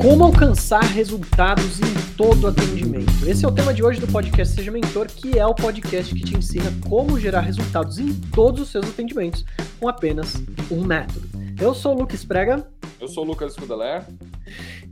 Como 0.00 0.24
alcançar 0.24 0.82
resultados 0.82 1.78
em 1.78 2.16
todo 2.16 2.46
atendimento? 2.46 3.12
Esse 3.26 3.44
é 3.44 3.48
o 3.48 3.52
tema 3.52 3.74
de 3.74 3.82
hoje 3.82 4.00
do 4.00 4.06
podcast 4.06 4.54
Seja 4.54 4.70
Mentor, 4.70 5.06
que 5.08 5.38
é 5.38 5.44
o 5.44 5.54
podcast 5.54 6.14
que 6.14 6.24
te 6.24 6.34
ensina 6.34 6.72
como 6.88 7.20
gerar 7.20 7.42
resultados 7.42 7.98
em 7.98 8.14
todos 8.34 8.62
os 8.62 8.70
seus 8.70 8.88
atendimentos 8.88 9.44
com 9.78 9.86
apenas 9.88 10.42
um 10.70 10.86
método. 10.86 11.28
Eu 11.60 11.74
sou 11.74 11.94
o 11.94 11.98
Lucas 11.98 12.24
Prega. 12.24 12.66
Eu 12.98 13.08
sou 13.08 13.24
o 13.24 13.26
Lucas 13.26 13.52
Scudeler. 13.52 14.06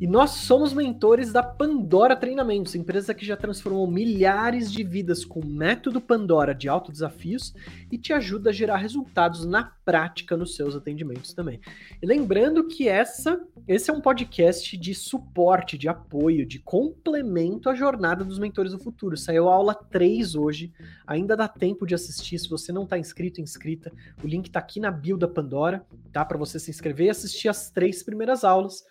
E 0.00 0.06
nós 0.06 0.30
somos 0.30 0.72
mentores 0.72 1.32
da 1.32 1.42
Pandora 1.42 2.14
Treinamentos, 2.14 2.76
empresa 2.76 3.12
que 3.12 3.26
já 3.26 3.36
transformou 3.36 3.84
milhares 3.90 4.70
de 4.70 4.84
vidas 4.84 5.24
com 5.24 5.40
o 5.40 5.44
método 5.44 6.00
Pandora 6.00 6.54
de 6.54 6.68
alto 6.68 6.92
desafios 6.92 7.52
e 7.90 7.98
te 7.98 8.12
ajuda 8.12 8.50
a 8.50 8.52
gerar 8.52 8.76
resultados 8.76 9.44
na 9.44 9.64
prática 9.84 10.36
nos 10.36 10.54
seus 10.54 10.76
atendimentos 10.76 11.32
também. 11.32 11.60
E 12.00 12.06
lembrando 12.06 12.68
que 12.68 12.86
essa, 12.86 13.40
esse 13.66 13.90
é 13.90 13.92
um 13.92 14.00
podcast 14.00 14.76
de 14.76 14.94
suporte, 14.94 15.76
de 15.76 15.88
apoio, 15.88 16.46
de 16.46 16.60
complemento 16.60 17.68
à 17.68 17.74
jornada 17.74 18.24
dos 18.24 18.38
mentores 18.38 18.70
do 18.70 18.78
futuro. 18.78 19.16
Saiu 19.16 19.48
a 19.48 19.54
aula 19.54 19.74
3 19.74 20.36
hoje, 20.36 20.72
ainda 21.08 21.36
dá 21.36 21.48
tempo 21.48 21.84
de 21.84 21.96
assistir. 21.96 22.38
Se 22.38 22.48
você 22.48 22.70
não 22.70 22.84
está 22.84 22.96
inscrito, 22.96 23.40
inscrita, 23.40 23.90
o 24.22 24.28
link 24.28 24.46
está 24.46 24.60
aqui 24.60 24.78
na 24.78 24.92
bio 24.92 25.16
da 25.16 25.26
Pandora, 25.26 25.84
tá? 26.12 26.24
Para 26.24 26.38
você 26.38 26.60
se 26.60 26.70
inscrever 26.70 27.08
e 27.08 27.10
assistir 27.10 27.48
as 27.48 27.68
três 27.68 28.00
primeiras 28.00 28.44
aulas 28.44 28.84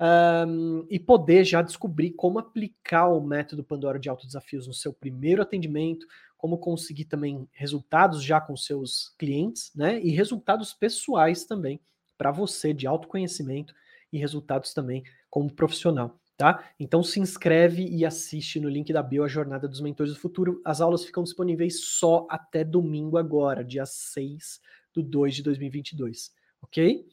um, 0.00 0.86
e 0.90 0.98
poder 0.98 1.44
já 1.44 1.62
descobrir 1.62 2.10
como 2.10 2.38
aplicar 2.38 3.08
o 3.08 3.20
método 3.20 3.64
Pandora 3.64 3.98
de 3.98 4.08
autodesafios 4.08 4.66
no 4.66 4.74
seu 4.74 4.92
primeiro 4.92 5.42
atendimento, 5.42 6.06
como 6.36 6.58
conseguir 6.58 7.06
também 7.06 7.48
resultados 7.52 8.22
já 8.22 8.40
com 8.40 8.56
seus 8.56 9.14
clientes, 9.18 9.70
né? 9.74 10.00
E 10.02 10.10
resultados 10.10 10.74
pessoais 10.74 11.44
também 11.44 11.80
para 12.18 12.30
você 12.30 12.72
de 12.72 12.86
autoconhecimento 12.86 13.74
e 14.12 14.18
resultados 14.18 14.74
também 14.74 15.02
como 15.30 15.52
profissional, 15.52 16.20
tá? 16.36 16.70
Então 16.78 17.02
se 17.02 17.18
inscreve 17.18 17.88
e 17.88 18.04
assiste 18.04 18.60
no 18.60 18.68
link 18.68 18.92
da 18.92 19.02
bio 19.02 19.24
a 19.24 19.28
Jornada 19.28 19.66
dos 19.66 19.80
Mentores 19.80 20.12
do 20.12 20.20
Futuro. 20.20 20.60
As 20.64 20.80
aulas 20.80 21.04
ficam 21.04 21.22
disponíveis 21.22 21.82
só 21.82 22.26
até 22.28 22.62
domingo 22.62 23.16
agora, 23.16 23.64
dia 23.64 23.86
6 23.86 24.60
do 24.92 25.02
2 25.02 25.36
de 25.36 25.42
2022, 25.42 26.32
ok? 26.62 27.06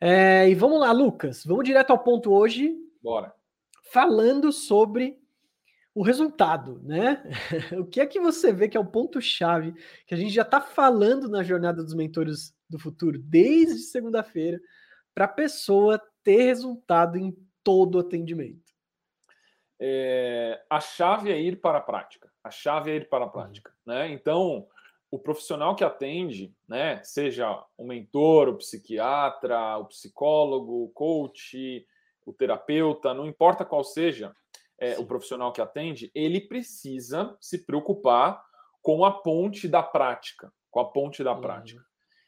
É, 0.00 0.48
e 0.48 0.54
vamos 0.54 0.80
lá, 0.80 0.92
Lucas, 0.92 1.44
vamos 1.44 1.64
direto 1.64 1.90
ao 1.90 1.98
ponto 1.98 2.32
hoje. 2.32 2.76
Bora. 3.02 3.34
Falando 3.90 4.52
sobre 4.52 5.18
o 5.94 6.02
resultado, 6.02 6.80
né? 6.82 7.22
o 7.80 7.86
que 7.86 8.00
é 8.00 8.06
que 8.06 8.20
você 8.20 8.52
vê 8.52 8.68
que 8.68 8.76
é 8.76 8.80
o 8.80 8.84
ponto-chave 8.84 9.72
que 10.06 10.14
a 10.14 10.16
gente 10.16 10.30
já 10.30 10.42
está 10.42 10.60
falando 10.60 11.28
na 11.28 11.42
jornada 11.42 11.82
dos 11.82 11.94
mentores 11.94 12.54
do 12.68 12.78
futuro 12.78 13.18
desde 13.18 13.78
segunda-feira 13.78 14.60
para 15.14 15.24
a 15.24 15.28
pessoa 15.28 15.98
ter 16.22 16.42
resultado 16.42 17.16
em 17.16 17.34
todo 17.64 17.94
o 17.94 18.00
atendimento? 18.00 18.74
É, 19.80 20.62
a 20.68 20.80
chave 20.80 21.32
é 21.32 21.40
ir 21.40 21.60
para 21.60 21.78
a 21.78 21.82
prática. 21.82 22.30
A 22.44 22.50
chave 22.50 22.90
é 22.90 22.96
ir 22.96 23.08
para 23.08 23.24
a 23.24 23.28
prática, 23.28 23.72
né? 23.86 24.10
Então, 24.10 24.68
o 25.10 25.18
profissional 25.18 25.74
que 25.76 25.84
atende, 25.84 26.54
né, 26.68 27.02
seja 27.04 27.64
o 27.76 27.86
mentor, 27.86 28.48
o 28.48 28.56
psiquiatra, 28.56 29.78
o 29.78 29.86
psicólogo, 29.86 30.84
o 30.84 30.88
coach, 30.88 31.86
o 32.24 32.32
terapeuta, 32.32 33.14
não 33.14 33.26
importa 33.26 33.64
qual 33.64 33.84
seja 33.84 34.34
é, 34.78 34.98
o 34.98 35.06
profissional 35.06 35.52
que 35.52 35.60
atende, 35.60 36.10
ele 36.14 36.40
precisa 36.40 37.36
se 37.40 37.64
preocupar 37.64 38.42
com 38.82 39.04
a 39.04 39.10
ponte 39.10 39.68
da 39.68 39.82
prática, 39.82 40.52
com 40.70 40.80
a 40.80 40.84
ponte 40.84 41.22
da 41.22 41.34
uhum. 41.34 41.40
prática. 41.40 41.84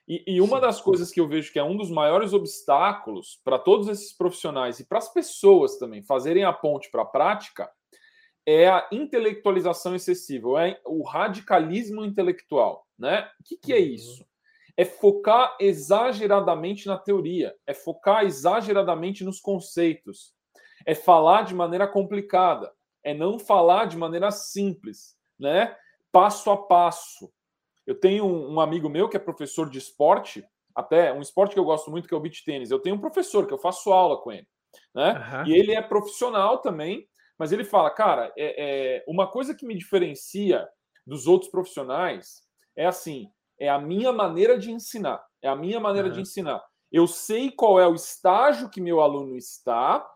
E, 0.06 0.24
e 0.26 0.40
uma 0.40 0.56
Sim. 0.56 0.62
das 0.62 0.80
coisas 0.80 1.10
que 1.10 1.20
eu 1.20 1.28
vejo 1.28 1.52
que 1.52 1.58
é 1.58 1.64
um 1.64 1.76
dos 1.76 1.90
maiores 1.90 2.32
obstáculos 2.32 3.40
para 3.44 3.58
todos 3.58 3.88
esses 3.88 4.16
profissionais 4.16 4.80
e 4.80 4.86
para 4.86 4.98
as 4.98 5.12
pessoas 5.12 5.76
também 5.76 6.02
fazerem 6.02 6.44
a 6.44 6.52
ponte 6.52 6.90
para 6.90 7.02
a 7.02 7.06
prática 7.06 7.70
é 8.50 8.66
a 8.66 8.88
intelectualização 8.90 9.94
excessiva, 9.94 10.66
é 10.66 10.80
o 10.86 11.02
radicalismo 11.02 12.02
intelectual. 12.02 12.86
Né? 12.98 13.30
O 13.38 13.44
que, 13.44 13.58
que 13.58 13.74
é 13.74 13.76
uhum. 13.76 13.84
isso? 13.84 14.26
É 14.74 14.86
focar 14.86 15.54
exageradamente 15.60 16.86
na 16.86 16.96
teoria, 16.96 17.54
é 17.66 17.74
focar 17.74 18.24
exageradamente 18.24 19.22
nos 19.22 19.38
conceitos, 19.38 20.32
é 20.86 20.94
falar 20.94 21.42
de 21.42 21.54
maneira 21.54 21.86
complicada, 21.86 22.72
é 23.04 23.12
não 23.12 23.38
falar 23.38 23.84
de 23.84 23.98
maneira 23.98 24.30
simples, 24.30 25.14
né? 25.38 25.76
passo 26.10 26.50
a 26.50 26.56
passo. 26.56 27.30
Eu 27.86 28.00
tenho 28.00 28.24
um 28.24 28.60
amigo 28.60 28.88
meu 28.88 29.10
que 29.10 29.16
é 29.18 29.20
professor 29.20 29.68
de 29.68 29.76
esporte, 29.76 30.42
até 30.74 31.12
um 31.12 31.20
esporte 31.20 31.52
que 31.52 31.60
eu 31.60 31.64
gosto 31.66 31.90
muito, 31.90 32.08
que 32.08 32.14
é 32.14 32.16
o 32.16 32.20
beach 32.20 32.42
tênis. 32.46 32.70
Eu 32.70 32.80
tenho 32.80 32.96
um 32.96 33.00
professor 33.00 33.46
que 33.46 33.52
eu 33.52 33.58
faço 33.58 33.92
aula 33.92 34.16
com 34.22 34.32
ele. 34.32 34.48
Né? 34.94 35.12
Uhum. 35.12 35.46
E 35.48 35.52
ele 35.52 35.74
é 35.74 35.82
profissional 35.82 36.58
também, 36.58 37.06
mas 37.38 37.52
ele 37.52 37.64
fala, 37.64 37.90
cara, 37.90 38.32
é, 38.36 38.96
é, 38.96 39.04
uma 39.06 39.30
coisa 39.30 39.54
que 39.54 39.64
me 39.64 39.76
diferencia 39.76 40.68
dos 41.06 41.26
outros 41.26 41.50
profissionais 41.50 42.42
é 42.76 42.86
assim, 42.86 43.30
é 43.58 43.68
a 43.68 43.78
minha 43.78 44.12
maneira 44.12 44.58
de 44.58 44.70
ensinar, 44.70 45.24
é 45.42 45.48
a 45.48 45.56
minha 45.56 45.80
maneira 45.80 46.08
uhum. 46.08 46.14
de 46.14 46.20
ensinar. 46.20 46.62
Eu 46.90 47.06
sei 47.06 47.50
qual 47.50 47.78
é 47.78 47.86
o 47.86 47.94
estágio 47.94 48.70
que 48.70 48.80
meu 48.80 49.00
aluno 49.00 49.36
está 49.36 50.06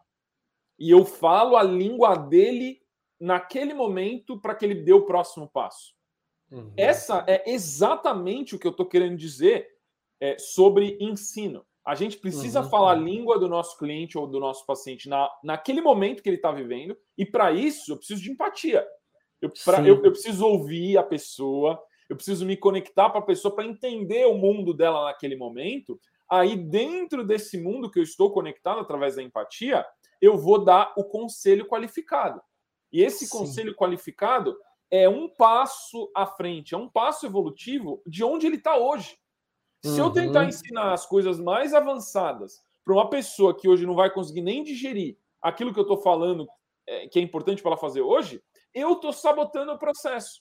e 0.78 0.90
eu 0.90 1.04
falo 1.04 1.56
a 1.56 1.62
língua 1.62 2.16
dele 2.16 2.80
naquele 3.20 3.72
momento 3.72 4.40
para 4.40 4.54
que 4.54 4.64
ele 4.64 4.82
dê 4.82 4.92
o 4.92 5.06
próximo 5.06 5.48
passo. 5.48 5.94
Uhum. 6.50 6.72
Essa 6.76 7.24
é 7.28 7.50
exatamente 7.50 8.54
o 8.54 8.58
que 8.58 8.66
eu 8.66 8.72
estou 8.72 8.86
querendo 8.86 9.16
dizer 9.16 9.68
é, 10.20 10.38
sobre 10.38 10.98
ensino. 11.00 11.64
A 11.84 11.94
gente 11.94 12.16
precisa 12.16 12.62
uhum. 12.62 12.68
falar 12.68 12.92
a 12.92 12.96
língua 12.96 13.38
do 13.38 13.48
nosso 13.48 13.76
cliente 13.76 14.16
ou 14.16 14.26
do 14.26 14.38
nosso 14.38 14.64
paciente 14.64 15.08
na, 15.08 15.28
naquele 15.42 15.80
momento 15.80 16.22
que 16.22 16.28
ele 16.28 16.36
está 16.36 16.52
vivendo, 16.52 16.96
e 17.18 17.26
para 17.26 17.50
isso 17.52 17.92
eu 17.92 17.96
preciso 17.96 18.22
de 18.22 18.30
empatia. 18.30 18.86
Eu, 19.40 19.50
pra, 19.64 19.80
eu, 19.80 20.02
eu, 20.04 20.12
preciso 20.12 20.46
ouvir 20.46 20.96
a 20.96 21.02
pessoa, 21.02 21.82
eu 22.08 22.14
preciso 22.14 22.46
me 22.46 22.56
conectar 22.56 23.10
para 23.10 23.18
a 23.18 23.24
pessoa 23.24 23.54
para 23.54 23.66
entender 23.66 24.24
o 24.26 24.34
mundo 24.34 24.72
dela 24.72 25.06
naquele 25.06 25.34
momento. 25.34 25.98
Aí, 26.30 26.56
dentro 26.56 27.26
desse 27.26 27.60
mundo 27.60 27.90
que 27.90 27.98
eu 27.98 28.02
estou 28.04 28.30
conectado 28.30 28.80
através 28.80 29.16
da 29.16 29.22
empatia, 29.22 29.84
eu 30.20 30.38
vou 30.38 30.64
dar 30.64 30.94
o 30.96 31.02
conselho 31.02 31.66
qualificado. 31.66 32.40
E 32.92 33.02
esse 33.02 33.26
Sim. 33.26 33.38
conselho 33.38 33.74
qualificado 33.74 34.56
é 34.88 35.08
um 35.08 35.28
passo 35.28 36.10
à 36.14 36.26
frente, 36.26 36.74
é 36.74 36.78
um 36.78 36.88
passo 36.88 37.26
evolutivo 37.26 38.02
de 38.06 38.22
onde 38.22 38.46
ele 38.46 38.56
está 38.56 38.76
hoje. 38.76 39.16
Se 39.84 40.00
uhum. 40.00 40.06
eu 40.06 40.10
tentar 40.12 40.42
uhum. 40.42 40.48
ensinar 40.48 40.92
as 40.92 41.04
coisas 41.04 41.40
mais 41.40 41.74
avançadas 41.74 42.62
para 42.84 42.94
uma 42.94 43.10
pessoa 43.10 43.56
que 43.56 43.68
hoje 43.68 43.86
não 43.86 43.94
vai 43.94 44.10
conseguir 44.10 44.42
nem 44.42 44.62
digerir 44.62 45.16
aquilo 45.40 45.72
que 45.72 45.78
eu 45.78 45.82
estou 45.82 45.98
falando, 45.98 46.48
é, 46.86 47.08
que 47.08 47.18
é 47.18 47.22
importante 47.22 47.60
para 47.62 47.72
ela 47.72 47.80
fazer 47.80 48.00
hoje, 48.00 48.42
eu 48.72 48.92
estou 48.92 49.12
sabotando 49.12 49.72
o 49.72 49.78
processo. 49.78 50.40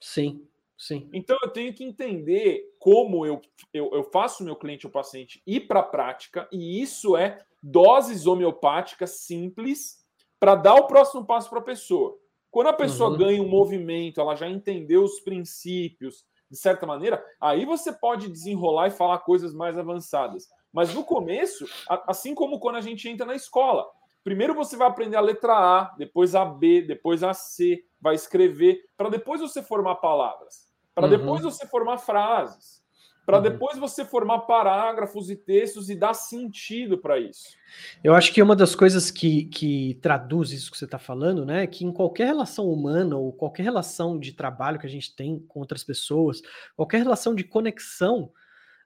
Sim, 0.00 0.46
sim. 0.78 1.08
Então 1.12 1.36
eu 1.42 1.50
tenho 1.50 1.74
que 1.74 1.84
entender 1.84 2.74
como 2.78 3.26
eu, 3.26 3.40
eu, 3.72 3.90
eu 3.92 4.04
faço 4.04 4.42
o 4.42 4.46
meu 4.46 4.54
cliente 4.54 4.86
ou 4.86 4.92
paciente 4.92 5.42
ir 5.46 5.66
para 5.66 5.80
a 5.80 5.84
prática, 5.84 6.48
e 6.52 6.80
isso 6.80 7.16
é 7.16 7.44
doses 7.62 8.26
homeopáticas 8.26 9.10
simples 9.22 10.04
para 10.38 10.54
dar 10.54 10.74
o 10.74 10.86
próximo 10.86 11.24
passo 11.24 11.50
para 11.50 11.58
a 11.58 11.64
pessoa. 11.64 12.16
Quando 12.50 12.68
a 12.68 12.72
pessoa 12.72 13.10
uhum. 13.10 13.18
ganha 13.18 13.42
um 13.42 13.48
movimento, 13.48 14.20
ela 14.20 14.36
já 14.36 14.48
entendeu 14.48 15.02
os 15.02 15.20
princípios, 15.20 16.24
de 16.50 16.56
certa 16.56 16.86
maneira, 16.86 17.24
aí 17.40 17.64
você 17.64 17.92
pode 17.92 18.28
desenrolar 18.28 18.88
e 18.88 18.92
falar 18.92 19.18
coisas 19.18 19.54
mais 19.54 19.76
avançadas. 19.76 20.48
Mas 20.72 20.94
no 20.94 21.02
começo, 21.04 21.66
assim 22.06 22.34
como 22.34 22.60
quando 22.60 22.76
a 22.76 22.80
gente 22.80 23.08
entra 23.08 23.26
na 23.26 23.34
escola, 23.34 23.86
primeiro 24.22 24.54
você 24.54 24.76
vai 24.76 24.88
aprender 24.88 25.16
a 25.16 25.20
letra 25.20 25.54
A, 25.54 25.94
depois 25.96 26.34
a 26.34 26.44
B, 26.44 26.82
depois 26.82 27.22
a 27.22 27.32
C, 27.34 27.82
vai 28.00 28.14
escrever, 28.14 28.80
para 28.96 29.08
depois 29.08 29.40
você 29.40 29.62
formar 29.62 29.96
palavras, 29.96 30.68
para 30.94 31.04
uhum. 31.04 31.10
depois 31.10 31.42
você 31.42 31.66
formar 31.66 31.98
frases 31.98 32.85
para 33.26 33.38
uhum. 33.38 33.42
depois 33.42 33.76
você 33.76 34.04
formar 34.04 34.40
parágrafos 34.40 35.28
e 35.28 35.34
textos 35.34 35.90
e 35.90 35.96
dar 35.96 36.14
sentido 36.14 36.96
para 36.96 37.18
isso. 37.18 37.56
Eu 38.02 38.14
acho 38.14 38.32
que 38.32 38.40
uma 38.40 38.54
das 38.54 38.76
coisas 38.76 39.10
que, 39.10 39.46
que 39.46 39.98
traduz 40.00 40.52
isso 40.52 40.70
que 40.70 40.78
você 40.78 40.84
está 40.84 40.98
falando, 40.98 41.44
né, 41.44 41.64
é 41.64 41.66
que 41.66 41.84
em 41.84 41.92
qualquer 41.92 42.26
relação 42.26 42.70
humana 42.70 43.16
ou 43.16 43.32
qualquer 43.32 43.64
relação 43.64 44.16
de 44.16 44.32
trabalho 44.32 44.78
que 44.78 44.86
a 44.86 44.90
gente 44.90 45.14
tem 45.14 45.40
com 45.40 45.58
outras 45.58 45.82
pessoas, 45.82 46.40
qualquer 46.76 46.98
relação 46.98 47.34
de 47.34 47.42
conexão, 47.42 48.30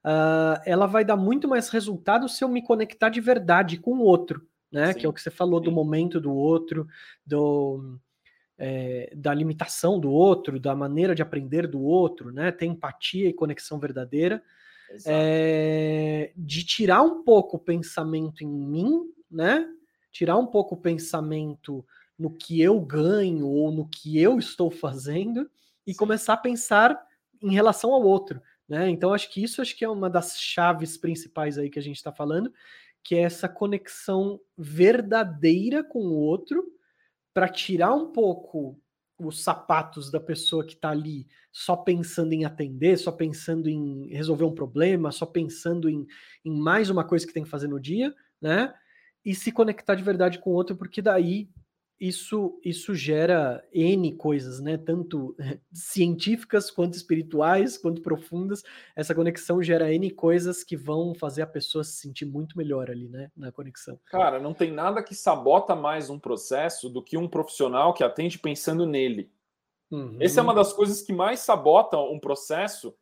uh, 0.05 0.59
ela 0.64 0.87
vai 0.87 1.05
dar 1.05 1.17
muito 1.17 1.47
mais 1.47 1.69
resultado 1.69 2.26
se 2.26 2.43
eu 2.43 2.49
me 2.49 2.62
conectar 2.62 3.11
de 3.11 3.20
verdade 3.20 3.76
com 3.76 3.99
o 3.99 4.03
outro, 4.03 4.47
né? 4.73 4.94
Sim. 4.94 5.00
Que 5.00 5.06
é 5.06 5.09
o 5.09 5.12
que 5.12 5.20
você 5.20 5.31
falou 5.31 5.61
do 5.61 5.70
momento 5.70 6.19
do 6.19 6.32
outro, 6.32 6.87
do 7.26 7.99
é, 8.62 9.11
da 9.17 9.33
limitação 9.33 9.99
do 9.99 10.11
outro, 10.11 10.61
da 10.61 10.77
maneira 10.77 11.15
de 11.15 11.23
aprender 11.23 11.67
do 11.67 11.81
outro, 11.81 12.31
né? 12.31 12.53
Ter 12.53 12.67
empatia 12.67 13.29
e 13.29 13.33
conexão 13.33 13.79
verdadeira, 13.79 14.43
é, 15.07 16.31
de 16.37 16.65
tirar 16.65 17.03
um 17.03 17.25
pouco 17.25 17.57
o 17.57 17.61
pensamento 17.61 18.45
em 18.45 18.49
mim, 18.49 19.11
né? 19.31 19.67
Tirar 20.12 20.37
um 20.37 20.47
pouco 20.47 20.75
o 20.75 20.81
pensamento 20.81 21.85
no 22.19 22.31
que 22.31 22.61
eu 22.61 22.79
ganho 22.79 23.49
ou 23.49 23.73
no 23.73 23.89
que 23.89 24.21
eu 24.21 24.39
estou 24.39 24.71
fazendo 24.71 25.51
e 25.87 25.93
Sim. 25.93 25.99
começar 25.99 26.35
a 26.35 26.37
pensar 26.37 27.03
em 27.43 27.55
relação 27.55 27.95
ao 27.95 28.03
outro, 28.03 28.43
né? 28.69 28.91
Então 28.91 29.15
acho 29.15 29.33
que 29.33 29.43
isso 29.43 29.62
acho 29.62 29.75
que 29.75 29.87
é 29.87 29.89
uma 29.89 30.11
das 30.11 30.39
chaves 30.39 30.99
principais 30.99 31.57
aí 31.57 31.71
que 31.71 31.79
a 31.79 31.83
gente 31.83 31.97
está 31.97 32.12
falando 32.12 32.53
que 33.03 33.15
é 33.15 33.23
essa 33.23 33.49
conexão 33.49 34.41
verdadeira 34.57 35.83
com 35.83 36.01
o 36.01 36.15
outro, 36.15 36.65
para 37.32 37.49
tirar 37.49 37.94
um 37.94 38.12
pouco 38.12 38.81
os 39.19 39.43
sapatos 39.43 40.11
da 40.11 40.19
pessoa 40.19 40.65
que 40.65 40.75
está 40.75 40.91
ali 40.91 41.27
só 41.53 41.77
pensando 41.77 42.32
em 42.32 42.44
atender, 42.44 42.97
só 42.97 43.12
pensando 43.12 43.69
em 43.69 44.09
resolver 44.09 44.44
um 44.44 44.55
problema, 44.55 45.12
só 45.12 45.27
pensando 45.27 45.88
em, 45.88 46.06
em 46.44 46.59
mais 46.59 46.88
uma 46.88 47.05
coisa 47.05 47.27
que 47.27 47.32
tem 47.32 47.44
que 47.44 47.50
fazer 47.50 47.69
no 47.69 47.79
dia, 47.79 48.15
né? 48.41 48.73
E 49.25 49.35
se 49.35 49.53
conectar 49.53 49.94
de 49.94 50.03
verdade 50.03 50.38
com 50.38 50.50
o 50.50 50.55
outro, 50.55 50.75
porque 50.75 51.03
daí 51.03 51.50
isso, 52.00 52.58
isso 52.64 52.94
gera 52.94 53.62
N 53.70 54.17
coisas, 54.17 54.58
né? 54.58 54.79
Tanto 54.79 55.37
científicas, 55.70 56.70
quanto 56.70 56.94
espirituais, 56.94 57.76
quanto 57.76 58.00
profundas. 58.00 58.62
Essa 58.97 59.14
conexão 59.14 59.62
gera 59.62 59.93
N 59.93 60.11
coisas 60.11 60.64
que 60.64 60.76
vão 60.76 61.14
fazer 61.14 61.43
a 61.43 61.47
pessoa 61.47 61.85
se 61.85 61.99
sentir 61.99 62.25
muito 62.25 62.56
melhor 62.56 62.91
ali, 62.91 63.06
né? 63.08 63.31
Na 63.37 63.52
conexão. 63.52 64.00
Cara, 64.06 64.41
não 64.41 64.55
tem 64.55 64.73
nada 64.73 65.02
que 65.02 65.14
sabota 65.14 65.76
mais 65.76 66.08
um 66.08 66.19
processo 66.19 66.88
do 66.88 67.02
que 67.02 67.19
um 67.19 67.29
profissional 67.29 67.93
que 67.93 68.02
atende 68.02 68.38
pensando 68.38 68.87
nele. 68.87 69.31
Uhum. 69.91 70.17
Essa 70.20 70.41
é 70.41 70.43
uma 70.43 70.55
das 70.55 70.73
coisas 70.73 71.02
que 71.02 71.12
mais 71.12 71.41
sabota 71.41 71.99
um 71.99 72.19
processo 72.19 72.97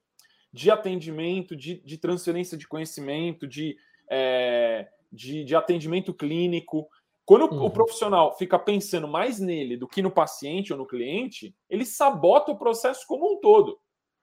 de 0.53 0.73
atendimento, 0.73 1.55
de, 1.55 1.81
de 1.85 1.99
transferência 1.99 2.59
de 2.59 2.67
conhecimento, 2.67 3.47
de, 3.47 3.77
é, 4.11 4.89
de, 5.13 5.45
de 5.45 5.55
atendimento 5.55 6.13
clínico 6.13 6.89
quando 7.29 7.43
uhum. 7.43 7.67
o 7.67 7.71
profissional 7.71 8.35
fica 8.39 8.59
pensando 8.59 9.07
mais 9.07 9.39
nele 9.39 9.77
do 9.77 9.87
que 9.87 10.01
no 10.01 10.11
paciente 10.11 10.73
ou 10.73 10.79
no 10.79 10.87
cliente, 10.87 11.55
ele 11.69 11.85
sabota 11.85 12.51
o 12.51 12.57
processo 12.57 13.07
como 13.07 13.31
um 13.31 13.39
todo, 13.39 13.79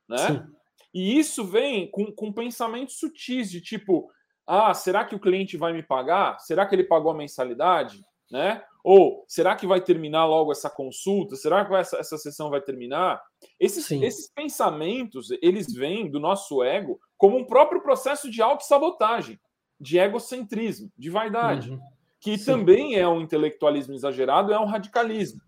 né? 0.10 0.18
Sim. 0.18 0.44
E 0.92 1.20
isso 1.20 1.46
vem 1.46 1.88
com, 1.92 2.12
com 2.12 2.34
pensamentos 2.34 2.98
sutis 2.98 3.52
de 3.52 3.62
tipo, 3.62 4.10
ah, 4.48 4.74
será 4.74 5.06
que 5.06 5.14
o 5.14 5.20
cliente 5.20 5.56
vai 5.56 5.72
me 5.72 5.84
pagar? 5.84 6.40
Será 6.40 6.66
que 6.66 6.74
ele 6.74 6.84
pagou 6.84 7.12
a 7.12 7.16
mensalidade? 7.16 8.04
Né? 8.32 8.64
Ou 8.84 9.24
será 9.28 9.56
que 9.56 9.68
vai 9.68 9.82
terminar 9.82 10.26
logo 10.26 10.52
essa 10.52 10.68
consulta? 10.68 11.36
Será 11.36 11.64
que 11.64 11.76
essa, 11.76 11.98
essa 11.98 12.18
sessão 12.18 12.50
vai 12.50 12.60
terminar? 12.60 13.22
Esses, 13.60 13.92
esses 13.92 14.32
pensamentos, 14.34 15.30
eles 15.44 15.72
vêm 15.72 16.10
do 16.10 16.20
nosso 16.20 16.64
ego 16.64 17.00
como 17.16 17.38
um 17.38 17.46
próprio 17.46 17.84
processo 17.84 18.32
de 18.32 18.42
autossabotagem, 18.42 19.40
de 19.80 20.00
egocentrismo, 20.00 20.92
de 20.98 21.12
vaidade. 21.12 21.70
Uhum 21.70 21.95
que 22.26 22.40
Sim. 22.40 22.46
também 22.46 22.96
é 22.96 23.08
um 23.08 23.22
intelectualismo 23.22 23.94
exagerado, 23.94 24.52
é 24.52 24.60
um 24.60 24.66
radicalismo, 24.66 25.40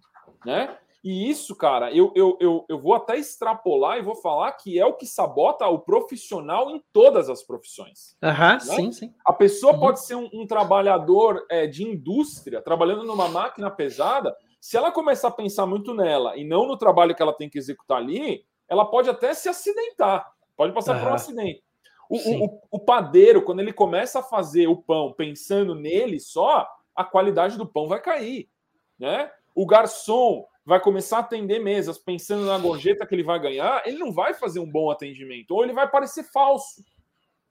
né? 0.46 0.78
E 1.04 1.28
isso, 1.28 1.56
cara, 1.56 1.92
eu, 1.92 2.12
eu, 2.16 2.38
eu, 2.40 2.66
eu 2.70 2.80
vou 2.80 2.94
até 2.94 3.18
extrapolar 3.18 3.98
e 3.98 4.04
vou 4.04 4.14
falar 4.14 4.52
que 4.52 4.78
é 4.78 4.86
o 4.86 4.94
que 4.94 5.08
sabota 5.08 5.66
o 5.66 5.80
profissional 5.80 6.70
em 6.70 6.84
todas 6.94 7.32
as 7.32 7.42
profissões. 7.42 8.16
Aham, 8.22 8.54
né? 8.54 8.60
sim, 8.60 8.92
sim. 8.92 9.14
A 9.26 9.34
pessoa 9.34 9.74
uhum. 9.74 9.80
pode 9.80 10.06
ser 10.06 10.14
um, 10.14 10.30
um 10.32 10.46
trabalhador 10.46 11.44
é, 11.50 11.66
de 11.66 11.84
indústria, 11.84 12.62
trabalhando 12.62 13.04
numa 13.04 13.28
máquina 13.28 13.72
pesada. 13.72 14.36
Se 14.62 14.78
ela 14.78 14.92
começar 14.92 15.30
a 15.30 15.32
pensar 15.32 15.66
muito 15.66 15.96
nela 15.96 16.38
e 16.38 16.44
não 16.44 16.68
no 16.68 16.78
trabalho 16.78 17.16
que 17.16 17.22
ela 17.24 17.34
tem 17.34 17.50
que 17.50 17.58
executar 17.58 17.98
ali, 17.98 18.46
ela 18.70 18.86
pode 18.86 19.10
até 19.10 19.34
se 19.34 19.50
acidentar, 19.50 20.32
pode 20.56 20.74
passar 20.74 20.96
uhum. 20.96 21.02
por 21.02 21.12
um 21.12 21.16
acidente. 21.16 21.64
O, 22.10 22.46
o, 22.46 22.62
o, 22.72 22.80
padeiro, 22.80 23.42
quando 23.42 23.60
ele 23.60 23.74
começa 23.74 24.20
a 24.20 24.24
fazer 24.24 24.68
o 24.68 24.78
pão 24.78 25.14
pensando 25.14 25.76
nele 25.76 26.20
só, 26.20 26.68
a 26.96 27.04
qualidade 27.04 27.58
do 27.58 27.68
pão 27.68 27.88
vai 27.88 28.02
cair. 28.02 28.50
Né? 28.98 29.32
O 29.54 29.66
garçom 29.66 30.46
vai 30.66 30.80
começar 30.80 31.18
a 31.18 31.22
atender 31.22 31.60
mesas 31.60 31.98
pensando 31.98 32.46
na 32.46 32.58
gorjeta 32.58 33.06
que 33.06 33.16
ele 33.16 33.24
vai 33.24 33.40
ganhar, 33.40 33.84
ele 33.86 33.98
não 33.98 34.12
vai 34.12 34.34
fazer 34.34 34.60
um 34.60 34.70
bom 34.70 34.92
atendimento, 34.92 35.52
ou 35.52 35.64
ele 35.64 35.74
vai 35.74 35.90
parecer 35.90 36.24
falso. 36.24 36.84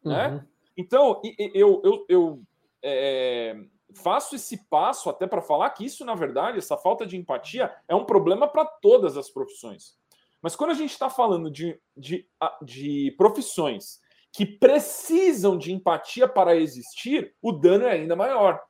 Né? 0.05 0.29
Uhum. 0.29 0.41
Então, 0.77 1.23
eu, 1.55 1.81
eu, 1.83 2.07
eu 2.09 2.43
é, 2.83 3.57
faço 3.95 4.37
esse 4.37 4.69
passo 4.69 5.09
até 5.09 5.27
para 5.27 5.41
falar 5.41 5.71
que 5.71 5.85
isso, 5.85 6.05
na 6.05 6.15
verdade, 6.15 6.59
essa 6.59 6.77
falta 6.77 7.07
de 7.07 7.17
empatia 7.17 7.75
é 7.89 7.95
um 7.95 8.05
problema 8.05 8.47
para 8.47 8.65
todas 8.65 9.17
as 9.17 9.31
profissões. 9.31 9.97
Mas 10.43 10.55
quando 10.55 10.71
a 10.71 10.75
gente 10.75 10.93
está 10.93 11.09
falando 11.09 11.51
de, 11.51 11.81
de, 11.97 12.29
de 12.63 13.15
profissões 13.17 14.01
que 14.37 14.45
precisam 14.45 15.57
de 15.57 15.73
empatia 15.73 16.29
para 16.29 16.55
existir, 16.55 17.35
o 17.41 17.51
dano 17.51 17.87
é 17.87 17.93
ainda 17.93 18.15
maior. 18.15 18.61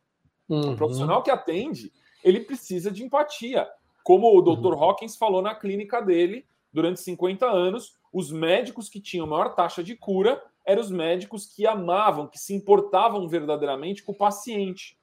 Uhum. 0.49 0.75
O 0.75 0.77
profissional 0.77 1.25
que 1.25 1.31
atende, 1.31 1.93
ele 2.23 2.39
precisa 2.39 2.89
de 2.89 3.03
empatia. 3.03 3.67
Como 4.05 4.33
o 4.33 4.41
Dr. 4.41 4.75
Uhum. 4.75 4.85
Hawkins 4.85 5.17
falou 5.17 5.43
na 5.43 5.57
clínica 5.57 6.01
dele, 6.01 6.47
durante 6.73 7.01
50 7.01 7.47
anos, 7.47 7.95
os 8.13 8.31
médicos 8.31 8.89
que 8.89 9.01
tinham 9.01 9.27
maior 9.27 9.57
taxa 9.57 9.83
de 9.83 9.97
cura 9.97 10.41
eram 10.65 10.81
os 10.81 10.91
médicos 10.91 11.47
que 11.47 11.67
amavam, 11.67 12.29
que 12.29 12.39
se 12.39 12.55
importavam 12.55 13.27
verdadeiramente 13.27 14.05
com 14.05 14.13
o 14.13 14.17
paciente. 14.17 14.97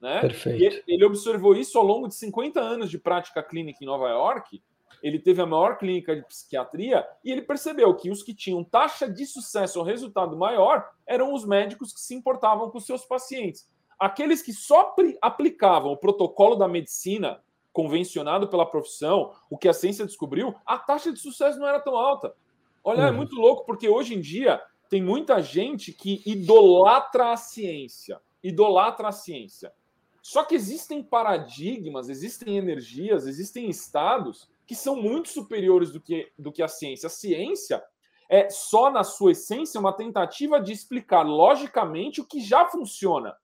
Né? 0.00 0.20
Perfeito. 0.20 0.62
E 0.62 0.94
ele 0.94 1.04
observou 1.04 1.56
isso 1.56 1.76
ao 1.76 1.84
longo 1.84 2.06
de 2.06 2.14
50 2.14 2.60
anos 2.60 2.88
de 2.88 3.00
prática 3.00 3.42
clínica 3.42 3.80
em 3.82 3.86
Nova 3.86 4.08
York, 4.10 4.62
ele 5.04 5.18
teve 5.18 5.42
a 5.42 5.46
maior 5.46 5.76
clínica 5.76 6.16
de 6.16 6.22
psiquiatria 6.22 7.06
e 7.22 7.30
ele 7.30 7.42
percebeu 7.42 7.94
que 7.94 8.10
os 8.10 8.22
que 8.22 8.32
tinham 8.32 8.64
taxa 8.64 9.06
de 9.06 9.26
sucesso 9.26 9.78
ou 9.78 9.84
resultado 9.84 10.34
maior 10.34 10.88
eram 11.06 11.34
os 11.34 11.44
médicos 11.44 11.92
que 11.92 12.00
se 12.00 12.14
importavam 12.14 12.70
com 12.70 12.80
seus 12.80 13.04
pacientes. 13.04 13.68
Aqueles 13.98 14.40
que 14.40 14.50
só 14.50 14.96
aplicavam 15.20 15.92
o 15.92 15.96
protocolo 15.98 16.56
da 16.56 16.66
medicina 16.66 17.42
convencionado 17.70 18.48
pela 18.48 18.64
profissão, 18.64 19.34
o 19.50 19.58
que 19.58 19.68
a 19.68 19.74
ciência 19.74 20.06
descobriu, 20.06 20.54
a 20.64 20.78
taxa 20.78 21.12
de 21.12 21.20
sucesso 21.20 21.58
não 21.58 21.68
era 21.68 21.80
tão 21.80 21.96
alta. 21.96 22.34
Olha, 22.82 23.00
é 23.00 23.02
uhum. 23.02 23.08
é 23.08 23.12
muito 23.12 23.36
louco, 23.36 23.66
porque 23.66 23.86
hoje 23.86 24.14
em 24.14 24.22
dia 24.22 24.58
tem 24.88 25.02
muita 25.02 25.42
gente 25.42 25.92
que 25.92 26.22
idolatra 26.24 27.30
a 27.30 27.36
ciência. 27.36 28.22
Idolatra 28.42 29.08
a 29.08 29.12
ciência. 29.12 29.70
Só 30.22 30.44
que 30.44 30.54
existem 30.54 31.02
paradigmas, 31.02 32.08
existem 32.08 32.56
energias, 32.56 33.26
existem 33.26 33.68
estados 33.68 34.48
que 34.66 34.74
são 34.74 34.96
muito 34.96 35.28
superiores 35.28 35.90
do 35.90 36.00
que, 36.00 36.30
do 36.38 36.52
que 36.52 36.62
a 36.62 36.68
ciência. 36.68 37.06
A 37.06 37.10
ciência 37.10 37.82
é 38.28 38.48
só 38.48 38.90
na 38.90 39.04
sua 39.04 39.32
essência 39.32 39.80
uma 39.80 39.92
tentativa 39.92 40.60
de 40.60 40.72
explicar 40.72 41.22
logicamente 41.22 42.20
o 42.20 42.24
que 42.24 42.40
já 42.40 42.66
funciona. 42.66 43.36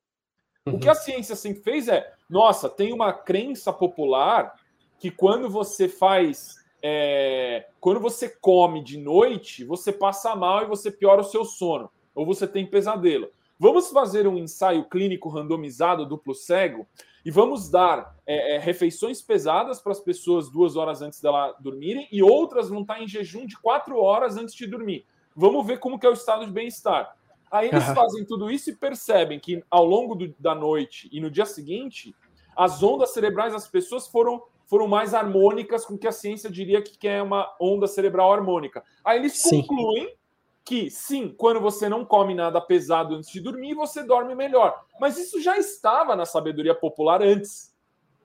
Uhum. 0.66 0.74
O 0.74 0.78
que 0.80 0.88
a 0.88 0.94
ciência 0.94 1.36
sempre 1.36 1.62
fez 1.62 1.88
é, 1.88 2.12
nossa, 2.28 2.68
tem 2.68 2.92
uma 2.92 3.12
crença 3.12 3.72
popular 3.72 4.54
que 4.98 5.10
quando 5.10 5.48
você 5.48 5.88
faz, 5.88 6.56
é, 6.82 7.66
quando 7.80 8.00
você 8.00 8.28
come 8.28 8.82
de 8.82 8.98
noite, 8.98 9.64
você 9.64 9.92
passa 9.92 10.34
mal 10.36 10.62
e 10.62 10.68
você 10.68 10.90
piora 10.90 11.22
o 11.22 11.24
seu 11.24 11.44
sono, 11.44 11.90
ou 12.14 12.26
você 12.26 12.46
tem 12.46 12.66
pesadelo. 12.66 13.30
Vamos 13.58 13.90
fazer 13.90 14.26
um 14.26 14.38
ensaio 14.38 14.88
clínico 14.88 15.28
randomizado 15.28 16.06
duplo 16.06 16.34
cego 16.34 16.86
e 17.24 17.30
vamos 17.30 17.68
dar 17.70 18.16
é, 18.26 18.56
é, 18.56 18.58
refeições 18.58 19.20
pesadas 19.20 19.80
para 19.80 19.92
as 19.92 20.00
pessoas 20.00 20.50
duas 20.50 20.76
horas 20.76 21.02
antes 21.02 21.20
dela 21.20 21.54
dormirem 21.60 22.08
e 22.10 22.22
outras 22.22 22.68
vão 22.68 22.82
estar 22.82 23.02
em 23.02 23.08
jejum 23.08 23.46
de 23.46 23.56
quatro 23.58 23.98
horas 23.98 24.36
antes 24.36 24.54
de 24.54 24.66
dormir. 24.66 25.04
Vamos 25.34 25.66
ver 25.66 25.78
como 25.78 25.98
que 25.98 26.06
é 26.06 26.10
o 26.10 26.14
estado 26.14 26.44
de 26.46 26.52
bem-estar. 26.52 27.16
Aí 27.50 27.68
eles 27.68 27.88
uhum. 27.88 27.94
fazem 27.94 28.24
tudo 28.24 28.50
isso 28.50 28.70
e 28.70 28.76
percebem 28.76 29.38
que 29.38 29.62
ao 29.70 29.84
longo 29.84 30.14
do, 30.14 30.34
da 30.38 30.54
noite 30.54 31.08
e 31.12 31.20
no 31.20 31.30
dia 31.30 31.46
seguinte, 31.46 32.14
as 32.56 32.82
ondas 32.82 33.10
cerebrais 33.10 33.52
das 33.52 33.66
pessoas 33.66 34.06
foram, 34.06 34.42
foram 34.66 34.86
mais 34.86 35.14
harmônicas 35.14 35.84
com 35.84 35.98
que 35.98 36.06
a 36.06 36.12
ciência 36.12 36.50
diria 36.50 36.80
que 36.80 37.08
é 37.08 37.22
uma 37.22 37.52
onda 37.60 37.86
cerebral 37.86 38.32
harmônica. 38.32 38.84
Aí 39.04 39.18
eles 39.18 39.36
Sim. 39.36 39.62
concluem 39.62 40.14
que 40.70 40.88
sim, 40.88 41.34
quando 41.36 41.58
você 41.58 41.88
não 41.88 42.04
come 42.04 42.32
nada 42.32 42.60
pesado 42.60 43.16
antes 43.16 43.28
de 43.28 43.40
dormir, 43.40 43.74
você 43.74 44.04
dorme 44.04 44.36
melhor. 44.36 44.84
Mas 45.00 45.18
isso 45.18 45.40
já 45.40 45.58
estava 45.58 46.14
na 46.14 46.24
sabedoria 46.24 46.76
popular 46.76 47.20
antes. 47.20 47.74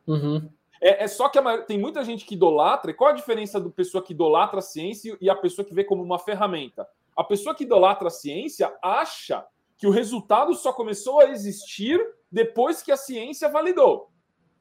Uhum. 0.06 0.48
É, 0.80 1.06
é, 1.06 1.08
só 1.08 1.28
que 1.28 1.40
a, 1.40 1.64
tem 1.64 1.80
muita 1.80 2.04
gente 2.04 2.24
que 2.24 2.36
idolatra. 2.36 2.92
E 2.92 2.94
qual 2.94 3.10
a 3.10 3.16
diferença 3.16 3.60
do 3.60 3.72
pessoa 3.72 4.04
que 4.04 4.14
idolatra 4.14 4.60
a 4.60 4.62
ciência 4.62 5.18
e 5.20 5.28
a 5.28 5.36
pessoa 5.36 5.66
que 5.66 5.74
vê 5.74 5.84
como 5.84 6.04
uma 6.04 6.20
ferramenta? 6.20 6.88
A 7.18 7.24
pessoa 7.24 7.56
que 7.56 7.64
idolatra 7.64 8.10
a 8.10 8.12
ciência 8.12 8.72
acha 8.80 9.44
que 9.76 9.88
o 9.88 9.92
resultado 9.92 10.54
só 10.54 10.72
começou 10.72 11.22
a 11.22 11.32
existir 11.32 12.00
depois 12.32 12.84
que 12.84 12.92
a 12.92 12.98
ciência 12.98 13.50
validou. 13.50 14.12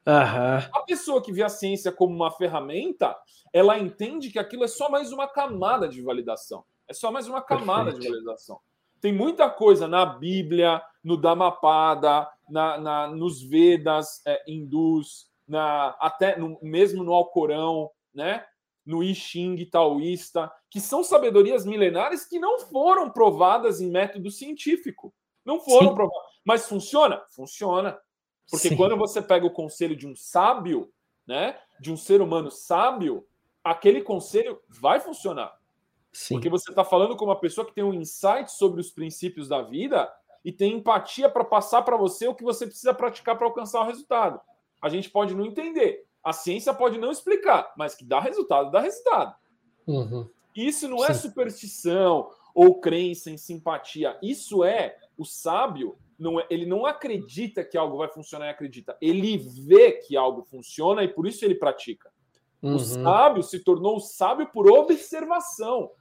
Uhum. 0.07 0.69
A 0.73 0.81
pessoa 0.87 1.21
que 1.21 1.31
vê 1.31 1.43
a 1.43 1.49
ciência 1.49 1.91
como 1.91 2.15
uma 2.15 2.31
ferramenta, 2.31 3.15
ela 3.53 3.77
entende 3.77 4.31
que 4.31 4.39
aquilo 4.39 4.63
é 4.63 4.67
só 4.67 4.89
mais 4.89 5.11
uma 5.11 5.27
camada 5.27 5.87
de 5.87 6.01
validação. 6.01 6.65
É 6.87 6.93
só 6.93 7.11
mais 7.11 7.27
uma 7.27 7.41
camada 7.41 7.91
Perfeito. 7.91 8.01
de 8.01 8.07
valorização. 8.09 8.59
Tem 9.01 9.13
muita 9.13 9.49
coisa 9.49 9.87
na 9.87 10.05
Bíblia, 10.05 10.81
no 11.03 11.17
Dhammapada, 11.17 12.27
na, 12.49 12.77
na 12.77 13.07
nos 13.07 13.41
Vedas 13.41 14.21
é, 14.25 14.43
hindus, 14.47 15.29
na, 15.47 15.95
até 15.99 16.37
no, 16.37 16.57
mesmo 16.61 17.03
no 17.03 17.13
Alcorão, 17.13 17.91
né? 18.13 18.45
no 18.85 19.03
I 19.03 19.15
Ching 19.15 19.65
taoísta, 19.65 20.51
que 20.69 20.79
são 20.79 21.03
sabedorias 21.03 21.65
milenares 21.65 22.25
que 22.25 22.37
não 22.37 22.59
foram 22.59 23.09
provadas 23.09 23.81
em 23.81 23.89
método 23.89 24.29
científico. 24.29 25.13
Não 25.43 25.59
foram 25.59 25.89
Sim. 25.89 25.95
provadas. 25.95 26.31
Mas 26.43 26.67
funciona? 26.67 27.23
Funciona. 27.29 27.99
Porque 28.49 28.69
Sim. 28.69 28.75
quando 28.75 28.95
você 28.95 29.21
pega 29.21 29.45
o 29.45 29.51
conselho 29.51 29.95
de 29.95 30.07
um 30.07 30.15
sábio, 30.15 30.91
né, 31.25 31.59
de 31.79 31.91
um 31.91 31.97
ser 31.97 32.21
humano 32.21 32.51
sábio, 32.51 33.25
aquele 33.63 34.01
conselho 34.01 34.61
vai 34.69 34.99
funcionar. 34.99 35.57
Sim. 36.15 36.35
Porque 36.35 36.47
você 36.47 36.69
está 36.71 36.85
falando 36.85 37.17
com 37.17 37.25
uma 37.25 37.37
pessoa 37.37 37.67
que 37.67 37.73
tem 37.73 37.83
um 37.83 37.93
insight 37.93 38.49
sobre 38.49 38.79
os 38.79 38.89
princípios 38.89 39.49
da 39.49 39.61
vida 39.61 40.09
e 40.45 40.51
tem 40.51 40.77
empatia 40.77 41.27
para 41.27 41.43
passar 41.43 41.81
para 41.81 41.97
você 41.97 42.25
o 42.25 42.33
que 42.33 42.43
você 42.43 42.65
precisa 42.65 42.93
praticar 42.93 43.37
para 43.37 43.45
alcançar 43.45 43.81
o 43.81 43.85
resultado. 43.85 44.39
A 44.81 44.87
gente 44.87 45.09
pode 45.09 45.35
não 45.35 45.45
entender, 45.45 46.05
a 46.23 46.31
ciência 46.31 46.73
pode 46.73 46.97
não 46.97 47.11
explicar, 47.11 47.73
mas 47.77 47.95
que 47.95 48.05
dá 48.05 48.21
resultado, 48.21 48.71
dá 48.71 48.79
resultado. 48.79 49.35
Uhum. 49.85 50.25
Isso 50.55 50.87
não 50.87 51.03
é 51.03 51.07
Sim. 51.07 51.11
é 51.11 51.15
superstição 51.15 52.31
ou 52.53 52.79
crença 52.79 53.29
em 53.29 53.37
simpatia. 53.37 54.17
Isso 54.23 54.63
é 54.63 54.95
o 55.17 55.25
sábio. 55.25 55.97
Não 56.17 56.39
é, 56.39 56.47
ele 56.49 56.65
não 56.65 56.85
acredita 56.85 57.61
que 57.61 57.77
algo 57.77 57.97
vai 57.97 58.07
funcionar 58.07 58.45
e 58.45 58.51
acredita. 58.51 58.97
Ele 59.01 59.37
vê 59.37 59.91
que 59.91 60.15
algo 60.15 60.43
funciona 60.43 61.03
e 61.03 61.09
por 61.09 61.27
isso 61.27 61.43
ele 61.43 61.55
pratica. 61.55 62.09
Uhum. 62.61 62.75
O 62.75 62.79
sábio 62.79 63.43
se 63.43 63.59
tornou 63.59 63.99
sábio 63.99 64.49
por 64.53 64.71
observação. 64.71 65.91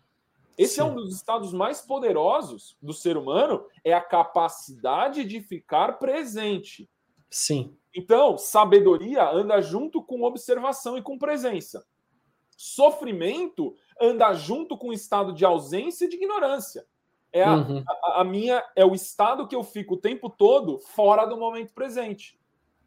Esse 0.56 0.74
Sim. 0.76 0.80
é 0.82 0.84
um 0.84 0.94
dos 0.94 1.14
estados 1.14 1.52
mais 1.52 1.80
poderosos 1.80 2.76
do 2.80 2.92
ser 2.92 3.16
humano, 3.16 3.66
é 3.82 3.92
a 3.92 4.00
capacidade 4.00 5.24
de 5.24 5.40
ficar 5.40 5.98
presente. 5.98 6.88
Sim. 7.28 7.76
Então, 7.94 8.38
sabedoria 8.38 9.28
anda 9.28 9.60
junto 9.60 10.02
com 10.02 10.22
observação 10.22 10.96
e 10.96 11.02
com 11.02 11.18
presença. 11.18 11.84
Sofrimento 12.56 13.74
anda 14.00 14.32
junto 14.34 14.76
com 14.76 14.88
o 14.88 14.92
estado 14.92 15.32
de 15.32 15.44
ausência 15.44 16.04
e 16.04 16.08
de 16.08 16.16
ignorância. 16.16 16.86
É 17.32 17.42
a, 17.42 17.54
uhum. 17.54 17.82
a, 17.86 18.20
a, 18.20 18.24
minha 18.24 18.64
é 18.76 18.84
o 18.84 18.94
estado 18.94 19.48
que 19.48 19.56
eu 19.56 19.64
fico 19.64 19.94
o 19.94 20.00
tempo 20.00 20.30
todo 20.30 20.78
fora 20.78 21.24
do 21.24 21.36
momento 21.36 21.74
presente. 21.74 22.38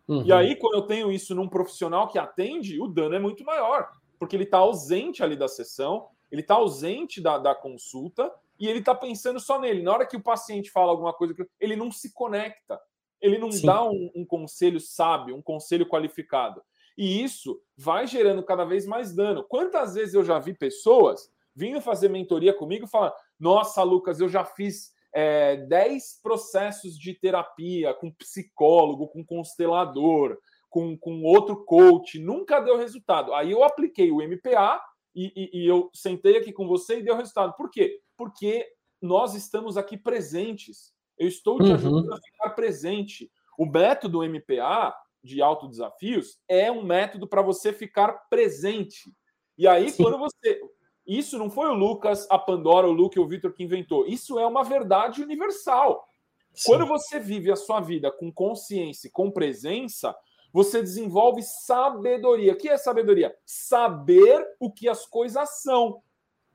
Uhum. 0.08 0.24
E 0.24 0.32
aí, 0.32 0.56
quando 0.56 0.76
eu 0.76 0.84
tenho 0.84 1.12
isso 1.12 1.36
num 1.36 1.50
profissional 1.50 2.08
que 2.08 2.18
atende, 2.18 2.80
o 2.80 2.88
dano 2.88 3.16
é 3.16 3.20
muito 3.20 3.44
maior, 3.44 3.92
porque 4.18 4.38
ele 4.38 4.46
está 4.46 4.60
ausente 4.60 5.22
ali 5.22 5.36
da 5.36 5.50
sessão, 5.50 6.08
ele 6.32 6.42
está 6.42 6.56
ausente 6.56 7.22
da, 7.22 7.38
da 7.38 7.56
consulta 7.56 8.32
e 8.60 8.68
ele 8.68 8.80
está 8.80 8.94
pensando 8.96 9.40
só 9.40 9.60
nele. 9.60 9.84
Na 9.84 9.94
hora 9.94 10.06
que 10.06 10.18
o 10.18 10.24
paciente 10.24 10.72
fala 10.72 10.92
alguma 10.92 11.14
coisa, 11.14 11.36
ele 11.60 11.76
não 11.76 11.92
se 11.92 12.14
conecta, 12.14 12.80
ele 13.22 13.38
não 13.38 13.52
Sim. 13.52 13.66
dá 13.66 13.84
um, 13.84 14.12
um 14.16 14.26
conselho 14.26 14.80
sábio, 14.80 15.36
um 15.36 15.42
conselho 15.42 15.88
qualificado. 15.88 16.62
E 16.98 17.24
isso 17.24 17.62
vai 17.76 18.08
gerando 18.08 18.44
cada 18.44 18.66
vez 18.66 18.86
mais 18.86 19.14
dano. 19.14 19.44
Quantas 19.44 19.94
vezes 19.94 20.16
eu 20.16 20.24
já 20.24 20.40
vi 20.40 20.54
pessoas 20.54 21.32
vindo 21.56 21.82
fazer 21.82 22.10
mentoria 22.10 22.54
comigo 22.54 22.86
e 22.86 22.90
falar: 22.90 23.14
Nossa, 23.40 23.84
Lucas, 23.84 24.20
eu 24.20 24.28
já 24.28 24.44
fiz 24.44 24.92
é, 25.14 25.58
10 25.58 26.22
processos 26.22 26.98
de 26.98 27.14
terapia 27.14 27.94
com 27.94 28.12
psicólogo, 28.12 29.08
com 29.08 29.24
constelador, 29.24 30.38
com, 30.70 30.98
com 30.98 31.24
outro 31.24 31.64
coach, 31.66 32.20
nunca 32.20 32.60
deu 32.60 32.78
resultado. 32.78 33.34
Aí 33.34 33.52
eu 33.52 33.64
apliquei 33.64 34.12
o 34.12 34.22
MPA 34.22 34.82
e, 35.18 35.34
e, 35.36 35.64
e 35.64 35.68
eu 35.68 35.90
sentei 35.94 36.38
aqui 36.38 36.54
com 36.54 36.68
você 36.68 37.00
e 37.00 37.04
deu 37.04 37.16
resultado. 37.16 37.56
Por 37.56 37.72
quê? 37.72 38.00
Porque 38.16 38.68
nós 39.02 39.34
estamos 39.34 39.76
aqui 39.76 39.98
presentes. 39.98 40.94
Eu 41.18 41.28
estou 41.28 41.58
te 41.58 41.66
uhum. 41.66 41.74
ajudando 41.74 42.14
a 42.14 42.22
ficar 42.22 42.52
presente. 42.52 43.32
O 43.58 43.66
método 43.66 44.22
MPA 44.22 44.94
de 45.24 45.42
autodesafios 45.42 46.38
é 46.48 46.72
um 46.72 46.84
método 46.84 47.28
para 47.28 47.42
você 47.42 47.74
ficar 47.74 48.14
presente. 48.30 49.12
E 49.58 49.68
aí, 49.68 49.90
Sim. 49.90 50.04
quando 50.04 50.20
você. 50.20 50.62
Isso 51.06 51.40
não 51.40 51.50
foi 51.50 51.68
o 51.70 51.74
Lucas, 51.74 52.28
a 52.30 52.38
Pandora, 52.38 52.86
o 52.86 52.92
Luke 52.92 53.20
o 53.20 53.28
Victor 53.28 53.54
que 53.54 53.64
inventou. 53.64 54.06
Isso 54.06 54.38
é 54.38 54.46
uma 54.46 54.64
verdade 54.64 55.24
universal. 55.24 56.06
Sim. 56.54 56.72
Quando 56.72 56.86
você 56.86 57.18
vive 57.20 57.52
a 57.52 57.56
sua 57.56 57.80
vida 57.80 58.12
com 58.12 58.32
consciência, 58.32 59.10
com 59.12 59.32
presença, 59.32 60.16
você 60.52 60.82
desenvolve 60.82 61.42
sabedoria. 61.44 62.54
O 62.54 62.58
que 62.58 62.70
é 62.70 62.78
sabedoria? 62.78 63.36
Saber 63.46 64.46
o 64.60 64.72
que 64.72 64.88
as 64.88 65.06
coisas 65.06 65.62
são. 65.62 66.02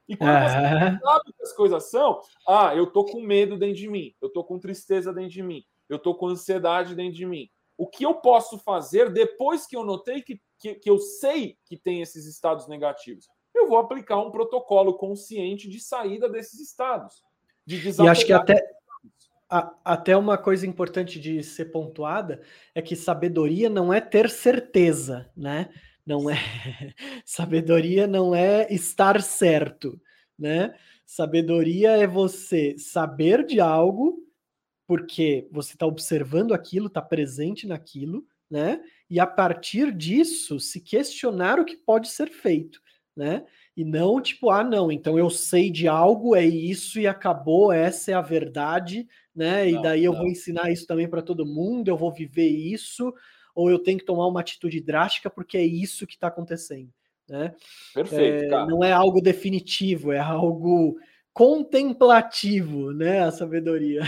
E 0.08 0.16
quando 0.16 0.32
você 0.32 0.98
sabe 1.00 1.30
o 1.30 1.32
que 1.32 1.42
as 1.42 1.52
coisas 1.52 1.90
são, 1.90 2.20
ah, 2.46 2.74
eu 2.74 2.86
tô 2.86 3.04
com 3.04 3.20
medo 3.20 3.56
dentro 3.56 3.76
de 3.76 3.88
mim, 3.88 4.14
eu 4.20 4.28
tô 4.28 4.42
com 4.42 4.58
tristeza 4.58 5.12
dentro 5.12 5.30
de 5.30 5.42
mim, 5.42 5.64
eu 5.88 5.98
tô 5.98 6.14
com 6.14 6.26
ansiedade 6.26 6.94
dentro 6.94 7.14
de 7.14 7.24
mim 7.24 7.48
o 7.82 7.86
que 7.88 8.04
eu 8.04 8.14
posso 8.14 8.58
fazer 8.58 9.10
depois 9.12 9.66
que 9.66 9.76
eu 9.76 9.84
notei 9.84 10.22
que, 10.22 10.40
que, 10.56 10.74
que 10.76 10.88
eu 10.88 10.98
sei 10.98 11.58
que 11.64 11.76
tem 11.76 12.00
esses 12.00 12.26
estados 12.26 12.68
negativos? 12.68 13.28
Eu 13.52 13.68
vou 13.68 13.76
aplicar 13.76 14.18
um 14.18 14.30
protocolo 14.30 14.94
consciente 14.94 15.68
de 15.68 15.80
saída 15.80 16.28
desses 16.28 16.60
estados. 16.60 17.24
De 17.66 17.76
e 17.76 18.08
acho 18.08 18.24
que 18.24 18.32
até, 18.32 18.54
até 19.84 20.16
uma 20.16 20.38
coisa 20.38 20.66
importante 20.66 21.20
de 21.20 21.42
ser 21.42 21.66
pontuada 21.66 22.40
é 22.74 22.80
que 22.80 22.96
sabedoria 22.96 23.68
não 23.68 23.92
é 23.92 24.00
ter 24.00 24.30
certeza, 24.30 25.30
né? 25.36 25.68
Não 26.06 26.30
é 26.30 26.36
sabedoria 27.24 28.06
não 28.06 28.34
é 28.34 28.66
estar 28.72 29.20
certo, 29.20 30.00
né? 30.38 30.74
Sabedoria 31.04 31.90
é 31.90 32.06
você 32.06 32.76
saber 32.78 33.44
de 33.44 33.60
algo 33.60 34.18
porque 34.86 35.48
você 35.50 35.74
está 35.74 35.86
observando 35.86 36.52
aquilo, 36.52 36.86
está 36.86 37.00
presente 37.00 37.66
naquilo, 37.66 38.26
né? 38.50 38.80
E 39.08 39.20
a 39.20 39.26
partir 39.26 39.92
disso 39.92 40.58
se 40.58 40.80
questionar 40.80 41.58
o 41.60 41.64
que 41.64 41.76
pode 41.76 42.08
ser 42.08 42.30
feito, 42.30 42.80
né? 43.16 43.44
E 43.76 43.84
não 43.84 44.20
tipo, 44.20 44.50
ah, 44.50 44.64
não, 44.64 44.92
então 44.92 45.18
eu 45.18 45.30
sei 45.30 45.70
de 45.70 45.88
algo, 45.88 46.36
é 46.36 46.44
isso 46.44 47.00
e 47.00 47.06
acabou, 47.06 47.72
essa 47.72 48.10
é 48.10 48.14
a 48.14 48.20
verdade, 48.20 49.08
né? 49.34 49.68
E 49.68 49.80
daí 49.82 50.04
eu 50.04 50.12
vou 50.12 50.26
ensinar 50.26 50.70
isso 50.70 50.86
também 50.86 51.08
para 51.08 51.22
todo 51.22 51.46
mundo, 51.46 51.88
eu 51.88 51.96
vou 51.96 52.12
viver 52.12 52.48
isso, 52.48 53.12
ou 53.54 53.70
eu 53.70 53.78
tenho 53.78 53.98
que 53.98 54.04
tomar 54.04 54.26
uma 54.26 54.40
atitude 54.40 54.80
drástica 54.80 55.30
porque 55.30 55.56
é 55.56 55.64
isso 55.64 56.06
que 56.06 56.14
está 56.14 56.28
acontecendo, 56.28 56.90
né? 57.28 57.54
Perfeito. 57.94 58.54
É, 58.54 58.66
não 58.66 58.84
é 58.84 58.92
algo 58.92 59.20
definitivo, 59.20 60.12
é 60.12 60.18
algo 60.18 60.98
contemplativo, 61.32 62.92
né? 62.92 63.22
A 63.22 63.30
sabedoria. 63.30 64.02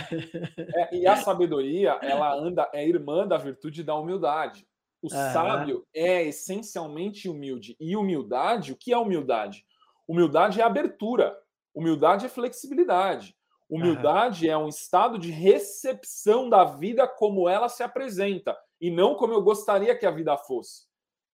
É, 0.57 0.97
e 0.97 1.07
a 1.07 1.17
sabedoria, 1.17 1.99
ela 2.03 2.35
anda, 2.35 2.69
é 2.73 2.87
irmã 2.87 3.27
da 3.27 3.39
virtude 3.39 3.83
da 3.83 3.95
humildade. 3.95 4.67
O 5.03 5.09
ah. 5.13 5.33
sábio 5.33 5.87
é 5.95 6.25
essencialmente 6.25 7.29
humilde. 7.29 7.77
E 7.81 7.97
humildade, 7.97 8.73
o 8.73 8.77
que 8.77 8.93
é 8.93 8.99
humildade? 8.99 9.65
Humildade 10.07 10.61
é 10.61 10.65
abertura. 10.65 11.37
Humildade 11.75 12.27
é 12.27 12.29
flexibilidade. 12.29 13.35
Humildade 13.75 14.49
é 14.49 14.57
um 14.57 14.69
estado 14.69 15.19
de 15.19 15.31
recepção 15.31 16.49
da 16.49 16.65
vida 16.65 17.09
como 17.09 17.49
ela 17.49 17.69
se 17.69 17.83
apresenta 17.83 18.57
e 18.81 18.91
não 18.91 19.17
como 19.17 19.33
eu 19.33 19.43
gostaria 19.43 19.97
que 19.97 20.07
a 20.07 20.11
vida 20.11 20.37
fosse. 20.37 20.85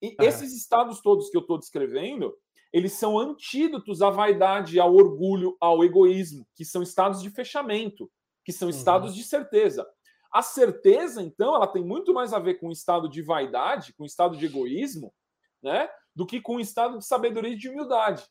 E 0.01 0.15
esses 0.19 0.53
estados 0.53 1.01
todos 1.01 1.29
que 1.29 1.35
eu 1.35 1.41
estou 1.41 1.57
descrevendo, 1.57 2.33
eles 2.71 2.93
são 2.93 3.19
antídotos 3.19 4.01
à 4.01 4.09
vaidade, 4.09 4.79
ao 4.79 4.95
orgulho, 4.95 5.57
ao 5.59 5.83
egoísmo, 5.83 6.47
que 6.55 6.63
são 6.63 6.81
estados 6.81 7.21
de 7.21 7.29
fechamento, 7.29 8.09
que 8.45 8.53
são 8.53 8.69
estados 8.69 9.11
uhum. 9.11 9.17
de 9.17 9.23
certeza. 9.23 9.85
A 10.31 10.41
certeza, 10.41 11.21
então, 11.21 11.55
ela 11.55 11.67
tem 11.67 11.83
muito 11.83 12.13
mais 12.13 12.31
a 12.31 12.39
ver 12.39 12.55
com 12.55 12.69
o 12.69 12.71
estado 12.71 13.09
de 13.09 13.21
vaidade, 13.21 13.93
com 13.93 14.03
o 14.03 14.05
estado 14.05 14.37
de 14.37 14.45
egoísmo, 14.45 15.13
né, 15.61 15.89
do 16.15 16.25
que 16.25 16.39
com 16.39 16.55
o 16.55 16.59
estado 16.59 16.99
de 16.99 17.05
sabedoria 17.05 17.51
e 17.51 17.57
de 17.57 17.67
humildade. 17.67 18.23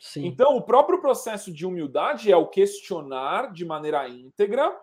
Sim. 0.00 0.26
Então, 0.26 0.56
o 0.56 0.62
próprio 0.62 1.00
processo 1.00 1.52
de 1.52 1.66
humildade 1.66 2.30
é 2.30 2.36
o 2.36 2.48
questionar 2.48 3.52
de 3.52 3.64
maneira 3.64 4.08
íntegra, 4.08 4.74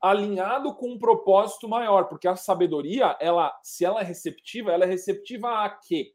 alinhado 0.00 0.74
com 0.74 0.90
um 0.90 0.98
propósito 0.98 1.68
maior, 1.68 2.08
porque 2.08 2.28
a 2.28 2.36
sabedoria, 2.36 3.16
ela, 3.20 3.56
se 3.62 3.84
ela 3.84 4.00
é 4.00 4.04
receptiva, 4.04 4.72
ela 4.72 4.84
é 4.84 4.88
receptiva 4.88 5.64
a 5.64 5.70
quê? 5.70 6.12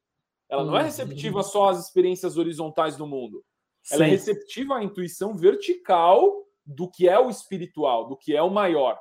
Ela 0.49 0.65
não 0.65 0.77
é 0.77 0.83
receptiva 0.83 1.43
só 1.43 1.69
às 1.69 1.79
experiências 1.79 2.37
horizontais 2.37 2.97
do 2.97 3.07
mundo. 3.07 3.43
Ela 3.89 4.05
é 4.05 4.09
receptiva 4.09 4.75
à 4.75 4.83
intuição 4.83 5.33
vertical 5.33 6.45
do 6.65 6.89
que 6.89 7.07
é 7.07 7.17
o 7.17 7.29
espiritual, 7.29 8.07
do 8.07 8.17
que 8.17 8.35
é 8.35 8.41
o 8.41 8.49
maior. 8.49 8.99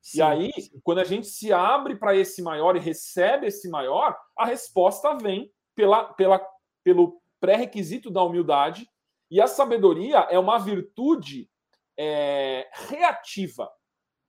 Sim, 0.00 0.18
e 0.18 0.22
aí, 0.22 0.52
sim. 0.52 0.80
quando 0.82 0.98
a 0.98 1.04
gente 1.04 1.26
se 1.26 1.52
abre 1.52 1.96
para 1.96 2.16
esse 2.16 2.42
maior 2.42 2.76
e 2.76 2.80
recebe 2.80 3.46
esse 3.46 3.68
maior, 3.68 4.16
a 4.36 4.46
resposta 4.46 5.16
vem 5.16 5.52
pela, 5.74 6.04
pela, 6.14 6.44
pelo 6.82 7.21
pré-requisito 7.42 8.08
da 8.08 8.22
humildade. 8.22 8.88
E 9.28 9.40
a 9.40 9.48
sabedoria 9.48 10.20
é 10.30 10.38
uma 10.38 10.58
virtude 10.58 11.50
é, 11.98 12.70
reativa. 12.72 13.68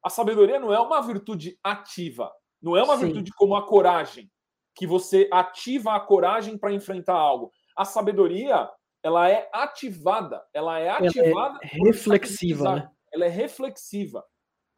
A 0.04 0.10
sabedoria 0.10 0.60
não 0.60 0.74
é 0.74 0.80
uma 0.80 1.00
virtude 1.02 1.58
ativa, 1.64 2.34
não 2.62 2.76
é 2.76 2.84
uma 2.84 2.98
sim. 2.98 3.06
virtude 3.06 3.32
como 3.34 3.56
a 3.56 3.66
coragem 3.66 4.30
que 4.76 4.88
você 4.88 5.30
ativa 5.32 5.94
a 5.94 6.00
coragem 6.00 6.58
para 6.58 6.74
enfrentar 6.74 7.14
algo. 7.14 7.52
A 7.78 7.86
sabedoria, 7.86 8.68
ela 9.04 9.30
é 9.30 9.48
ativada, 9.54 10.44
ela 10.52 10.80
é 10.80 10.90
ativada. 10.90 11.60
Ela 11.62 11.72
é 11.72 11.86
reflexiva, 11.86 12.76
né? 12.76 12.92
Ela 13.14 13.26
é 13.26 13.30
reflexiva. 13.30 14.26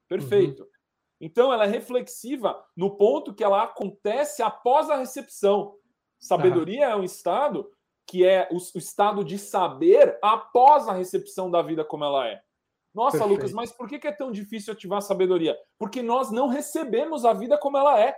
Perfeito. 0.10 0.63
Uhum. 0.63 0.70
Então, 1.22 1.54
ela 1.54 1.63
é 1.63 1.68
reflexiva 1.68 2.62
no 2.75 2.98
ponto 2.98 3.34
que 3.34 3.44
ela 3.44 3.63
acontece 3.63 4.44
após 4.44 4.89
a 4.89 4.98
recepção. 4.98 5.77
Sabedoria 6.20 6.88
é 6.88 6.96
um 6.96 7.04
estado 7.04 7.70
que 8.08 8.26
é 8.26 8.48
o, 8.52 8.56
o, 8.56 8.78
estado 8.78 9.24
de 9.24 9.38
saber 9.38 10.18
após 10.22 10.88
a 10.88 10.94
recepção 10.94 11.50
da 11.50 11.62
vida 11.62 11.84
como 11.84 12.04
ela 12.04 12.28
é. 12.28 12.42
Nossa, 12.94 13.18
Perfeito. 13.18 13.38
Lucas, 13.38 13.52
mas 13.52 13.72
por 13.72 13.90
que 13.90 14.08
é 14.08 14.12
tão 14.12 14.32
difícil 14.32 14.72
ativar 14.72 15.00
a 15.00 15.02
sabedoria? 15.02 15.58
Porque 15.78 16.02
nós 16.02 16.32
não 16.32 16.48
recebemos 16.48 17.26
a 17.26 17.34
vida 17.34 17.58
como 17.58 17.78
ela 17.78 18.00
é. 18.00 18.16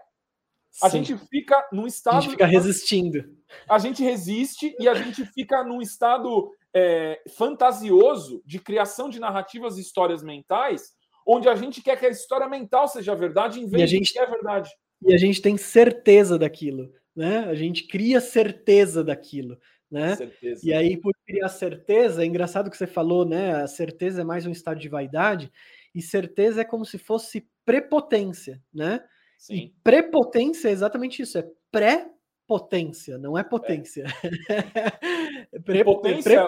A 0.82 0.90
Sim. 0.90 1.04
gente 1.04 1.18
fica 1.28 1.68
num 1.72 1.88
estado. 1.88 2.18
A 2.18 2.22
gente 2.22 2.32
fica 2.32 2.46
resistindo. 2.46 3.24
A 3.68 3.80
gente 3.80 4.04
resiste 4.04 4.76
e 4.80 4.88
a 4.88 4.94
gente 4.94 5.26
fica 5.26 5.64
num 5.64 5.82
estado 5.82 6.52
é, 6.74 7.20
fantasioso 7.36 8.44
de 8.46 8.60
criação 8.60 9.10
de 9.10 9.20
narrativas 9.20 9.78
e 9.78 9.82
histórias 9.82 10.22
mentais, 10.22 10.94
onde 11.26 11.50
a 11.50 11.56
gente 11.56 11.82
quer 11.82 11.98
que 11.98 12.06
a 12.06 12.10
história 12.10 12.48
mental 12.48 12.88
seja 12.88 13.16
verdade 13.16 13.60
em 13.60 13.68
vez 13.68 13.90
gente, 13.90 14.08
de 14.08 14.14
que 14.14 14.20
é 14.20 14.26
verdade. 14.26 14.70
E 15.04 15.14
a 15.14 15.18
gente 15.18 15.42
tem 15.42 15.58
certeza 15.58 16.38
daquilo, 16.38 16.92
né? 17.16 17.40
A 17.50 17.56
gente 17.56 17.88
cria 17.88 18.22
certeza 18.22 19.04
daquilo, 19.04 19.58
né? 19.90 20.16
Certeza. 20.16 20.62
E 20.64 20.74
aí, 20.74 20.98
por 20.98 21.14
criar 21.26 21.50
certeza, 21.50 22.24
é 22.24 22.26
engraçado 22.26 22.70
que 22.70 22.78
você 22.78 22.88
falou, 22.88 23.26
né? 23.26 23.56
A 23.56 23.68
certeza 23.68 24.22
é 24.22 24.24
mais 24.24 24.46
um 24.46 24.52
estado 24.52 24.80
de 24.80 24.90
vaidade, 24.90 25.52
e 25.94 26.02
certeza 26.02 26.62
é 26.62 26.66
como 26.66 26.86
se 26.86 26.98
fosse 26.98 27.48
prepotência, 27.66 28.62
né? 28.74 29.04
Sim. 29.38 29.56
E 29.56 29.74
prepotência 29.84 30.70
é 30.70 30.72
exatamente 30.72 31.22
isso, 31.22 31.38
é 31.38 31.48
pré-potência, 31.72 33.18
não 33.18 33.38
é 33.38 33.44
potência. 33.44 34.06
É. 34.50 35.60
Pre 35.60 35.84
potência... 35.84 36.42
É 36.42 36.48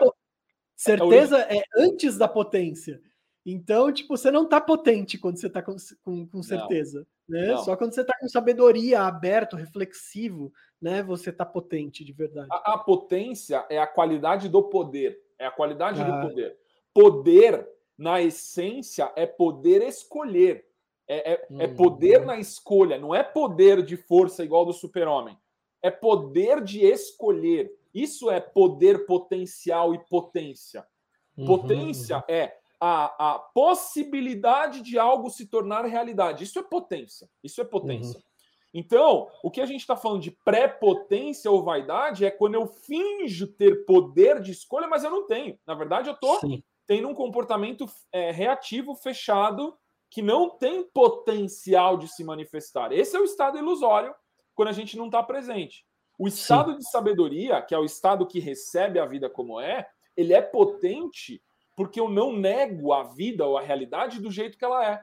certeza 0.76 1.42
é, 1.50 1.58
é 1.58 1.64
antes 1.78 2.18
da 2.18 2.28
potência. 2.28 3.02
Então, 3.46 3.92
tipo, 3.92 4.16
você 4.16 4.30
não 4.30 4.48
tá 4.48 4.60
potente 4.60 5.18
quando 5.18 5.40
você 5.40 5.50
tá 5.50 5.62
com, 5.62 5.76
com, 6.04 6.28
com 6.28 6.44
certeza, 6.44 7.08
não, 7.28 7.40
né? 7.40 7.48
Não. 7.48 7.64
Só 7.64 7.76
quando 7.76 7.94
você 7.94 8.04
tá 8.04 8.18
com 8.20 8.28
sabedoria, 8.28 9.02
aberto, 9.02 9.56
reflexivo, 9.56 10.52
né? 10.82 11.02
Você 11.04 11.32
tá 11.32 11.46
potente 11.46 12.04
de 12.04 12.12
verdade. 12.14 12.50
A, 12.52 12.74
a 12.74 12.78
potência 12.78 13.66
é 13.70 13.80
a 13.80 13.88
qualidade 13.88 14.50
do 14.50 14.64
poder. 14.64 15.20
É 15.38 15.46
a 15.46 15.52
qualidade 15.52 16.02
ah. 16.02 16.04
do 16.04 16.28
poder. 16.28 16.58
Poder, 16.94 17.68
na 17.98 18.22
essência, 18.22 19.12
é 19.16 19.26
poder 19.26 19.82
escolher. 19.84 20.66
É, 21.08 21.34
é, 21.34 21.48
hum. 21.50 21.62
é 21.62 21.68
poder 21.68 22.24
na 22.24 22.38
escolha, 22.38 23.00
não 23.00 23.16
é 23.16 23.24
poder 23.24 23.82
de 23.82 23.98
força 23.98 24.44
igual 24.44 24.64
do 24.64 24.74
super-homem. 24.74 25.36
É 25.82 25.90
poder 25.90 26.62
de 26.62 26.86
escolher. 26.86 27.74
Isso 27.94 28.30
é 28.30 28.40
poder 28.40 29.06
potencial 29.08 29.96
e 29.96 30.00
potência. 30.06 30.86
Uhum. 31.36 31.46
Potência 31.46 32.18
uhum. 32.18 32.24
é 32.28 32.60
a, 32.80 33.34
a 33.34 33.40
possibilidade 33.40 34.82
de 34.82 34.98
algo 34.98 35.30
se 35.30 35.46
tornar 35.46 35.86
realidade. 35.86 36.44
Isso 36.44 36.60
é 36.60 36.64
potência. 36.64 37.30
Isso 37.44 37.60
é 37.60 37.66
potência. 37.66 38.18
Uhum. 38.18 38.24
Então, 38.74 39.28
o 39.44 39.50
que 39.50 39.62
a 39.62 39.66
gente 39.66 39.82
está 39.82 39.96
falando 39.96 40.22
de 40.22 40.32
pré-potência 40.46 41.50
ou 41.50 41.64
vaidade 41.64 42.26
é 42.26 42.32
quando 42.32 42.56
eu 42.56 42.68
finjo 42.68 43.48
ter 43.48 43.84
poder 43.86 44.42
de 44.42 44.52
escolha, 44.52 44.88
mas 44.88 45.04
eu 45.04 45.10
não 45.10 45.26
tenho. 45.26 45.58
Na 45.66 45.74
verdade, 45.74 46.10
eu 46.10 46.14
estou 46.14 46.40
tendo 46.86 47.08
um 47.08 47.16
comportamento 47.16 47.86
é, 48.12 48.32
reativo, 48.32 48.96
fechado, 48.96 49.76
que 50.10 50.22
não 50.22 50.50
tem 50.50 50.84
potencial 50.84 51.98
de 51.98 52.08
se 52.08 52.24
manifestar. 52.24 52.92
Esse 52.92 53.16
é 53.16 53.20
o 53.20 53.24
estado 53.24 53.58
ilusório 53.58 54.14
quando 54.56 54.70
a 54.70 54.74
gente 54.74 54.98
não 54.98 55.06
está 55.06 55.22
presente. 55.22 55.86
O 56.18 56.28
estado 56.28 56.72
Sim. 56.72 56.78
de 56.78 56.90
sabedoria, 56.90 57.62
que 57.62 57.74
é 57.74 57.78
o 57.78 57.86
estado 57.86 58.28
que 58.28 58.40
recebe 58.40 59.00
a 59.00 59.06
vida 59.06 59.30
como 59.30 59.60
é, 59.60 59.88
ele 60.18 60.34
é 60.34 60.42
potente 60.42 61.42
porque 61.80 61.98
eu 61.98 62.10
não 62.10 62.34
nego 62.34 62.92
a 62.92 63.04
vida 63.04 63.46
ou 63.46 63.58
a 63.58 63.62
realidade 63.62 64.20
do 64.20 64.30
jeito 64.30 64.58
que 64.58 64.66
ela 64.66 64.86
é. 64.86 65.02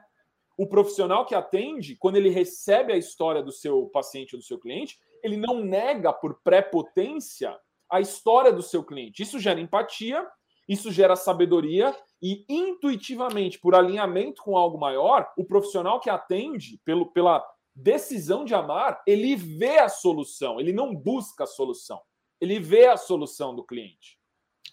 O 0.55 0.67
profissional 0.67 1.25
que 1.25 1.33
atende, 1.33 1.95
quando 1.95 2.17
ele 2.17 2.29
recebe 2.29 2.93
a 2.93 2.95
história 2.95 3.41
do 3.41 3.51
seu 3.51 3.87
paciente 3.87 4.35
ou 4.35 4.39
do 4.39 4.45
seu 4.45 4.59
cliente, 4.59 4.95
ele 5.23 5.37
não 5.37 5.59
nega 5.59 6.13
por 6.13 6.39
prepotência 6.43 7.57
a 7.89 7.99
história 7.99 8.53
do 8.53 8.61
seu 8.61 8.83
cliente. 8.83 9.23
Isso 9.23 9.39
gera 9.39 9.59
empatia, 9.59 10.23
isso 10.69 10.91
gera 10.91 11.15
sabedoria 11.15 11.97
e 12.21 12.45
intuitivamente, 12.47 13.57
por 13.57 13.73
alinhamento 13.73 14.43
com 14.43 14.55
algo 14.55 14.77
maior, 14.77 15.33
o 15.35 15.43
profissional 15.43 15.99
que 15.99 16.11
atende 16.11 16.79
pelo, 16.85 17.07
pela 17.07 17.43
decisão 17.73 18.45
de 18.45 18.53
amar, 18.53 19.01
ele 19.07 19.35
vê 19.35 19.79
a 19.79 19.89
solução, 19.89 20.59
ele 20.59 20.73
não 20.73 20.93
busca 20.95 21.45
a 21.45 21.47
solução, 21.47 21.99
ele 22.39 22.59
vê 22.59 22.85
a 22.85 22.97
solução 22.97 23.55
do 23.55 23.63
cliente. 23.63 24.19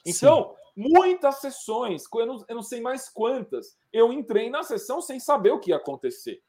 Então, 0.05 0.55
Sim 0.55 0.64
muitas 0.77 1.41
sessões, 1.41 2.05
eu 2.13 2.27
não, 2.27 2.45
eu 2.49 2.55
não 2.57 2.63
sei 2.63 2.81
mais 2.81 3.09
quantas. 3.09 3.77
Eu 3.93 4.13
entrei 4.13 4.51
na 4.51 4.63
sessão 4.63 5.01
sem 5.01 5.21
saber 5.21 5.53
o 5.53 5.61
que 5.61 5.71
ia 5.71 5.77
acontecer. 5.77 6.43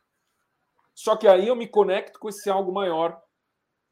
Só 0.94 1.16
que 1.16 1.28
aí 1.28 1.48
eu 1.48 1.56
me 1.56 1.68
conecto 1.68 2.20
com 2.20 2.30
esse 2.30 2.50
algo 2.50 2.72
maior, 2.72 3.22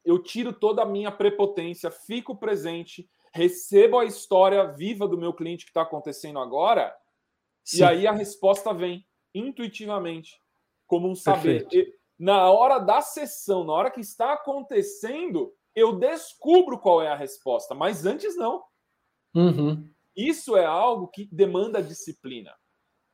eu 0.04 0.22
tiro 0.22 0.52
toda 0.52 0.82
a 0.82 0.86
minha 0.86 1.12
prepotência, 1.12 1.90
fico 1.90 2.36
presente, 2.36 3.08
recebo 3.32 3.98
a 3.98 4.04
história 4.04 4.64
viva 4.72 5.06
do 5.06 5.18
meu 5.18 5.32
cliente 5.32 5.64
que 5.64 5.70
está 5.70 5.82
acontecendo 5.82 6.38
agora, 6.38 6.94
Sim. 7.62 7.78
e 7.78 7.84
aí 7.84 8.06
a 8.06 8.12
resposta 8.12 8.72
vem 8.72 9.06
intuitivamente, 9.34 10.40
como 10.86 11.08
um 11.08 11.14
saber. 11.14 11.66
na 12.18 12.50
hora 12.50 12.78
da 12.78 13.00
sessão, 13.00 13.64
na 13.64 13.72
hora 13.72 13.90
que 13.90 14.00
está 14.00 14.32
acontecendo, 14.34 15.52
eu 15.74 15.98
descubro 15.98 16.78
qual 16.78 17.02
é 17.02 17.08
a 17.08 17.16
resposta, 17.16 17.74
mas 17.74 18.06
antes 18.06 18.36
não. 18.36 18.62
Uhum. 19.34 19.90
Isso 20.16 20.56
é 20.56 20.64
algo 20.64 21.08
que 21.08 21.28
demanda 21.32 21.82
disciplina. 21.82 22.54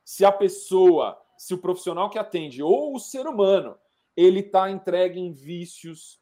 Se 0.03 0.25
a 0.25 0.31
pessoa, 0.31 1.19
se 1.37 1.53
o 1.53 1.57
profissional 1.57 2.09
que 2.09 2.19
atende 2.19 2.61
ou 2.61 2.95
o 2.95 2.99
ser 2.99 3.25
humano, 3.27 3.77
ele 4.15 4.41
está 4.41 4.69
entregue 4.69 5.19
em 5.19 5.31
vícios, 5.31 6.19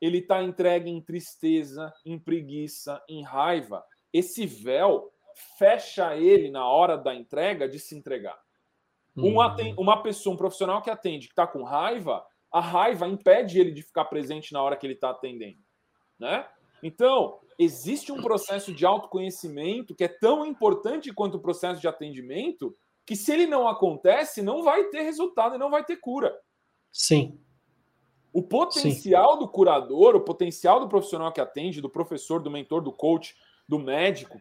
ele 0.00 0.18
está 0.18 0.42
entregue 0.42 0.90
em 0.90 1.00
tristeza, 1.00 1.92
em 2.04 2.18
preguiça, 2.18 3.02
em 3.08 3.22
raiva, 3.22 3.84
esse 4.12 4.46
véu 4.46 5.12
fecha 5.58 6.16
ele 6.16 6.50
na 6.50 6.66
hora 6.66 6.96
da 6.96 7.14
entrega 7.14 7.68
de 7.68 7.78
se 7.78 7.96
entregar. 7.96 8.38
Hum. 9.16 9.34
uma 9.76 10.02
pessoa, 10.02 10.34
um 10.34 10.38
profissional 10.38 10.80
que 10.80 10.88
atende, 10.88 11.26
que 11.26 11.32
está 11.32 11.46
com 11.46 11.62
raiva, 11.62 12.24
a 12.50 12.60
raiva 12.60 13.06
impede 13.06 13.60
ele 13.60 13.70
de 13.70 13.82
ficar 13.82 14.06
presente 14.06 14.52
na 14.52 14.62
hora 14.62 14.76
que 14.76 14.86
ele 14.86 14.94
está 14.94 15.10
atendendo, 15.10 15.58
né? 16.18 16.46
Então, 16.82 17.38
existe 17.58 18.10
um 18.10 18.20
processo 18.20 18.72
de 18.72 18.84
autoconhecimento 18.84 19.94
que 19.94 20.04
é 20.04 20.08
tão 20.08 20.44
importante 20.44 21.12
quanto 21.12 21.36
o 21.36 21.40
processo 21.40 21.80
de 21.80 21.88
atendimento, 21.88 22.76
que 23.06 23.14
se 23.14 23.32
ele 23.32 23.46
não 23.46 23.68
acontece, 23.68 24.42
não 24.42 24.62
vai 24.62 24.84
ter 24.84 25.02
resultado 25.02 25.54
e 25.54 25.58
não 25.58 25.70
vai 25.70 25.84
ter 25.84 25.96
cura. 25.96 26.36
Sim. 26.90 27.38
O 28.32 28.42
potencial 28.42 29.34
Sim. 29.34 29.38
do 29.40 29.48
curador, 29.48 30.16
o 30.16 30.24
potencial 30.24 30.80
do 30.80 30.88
profissional 30.88 31.32
que 31.32 31.40
atende, 31.40 31.80
do 31.80 31.90
professor, 31.90 32.40
do 32.40 32.50
mentor, 32.50 32.82
do 32.82 32.92
coach, 32.92 33.36
do 33.68 33.78
médico, 33.78 34.40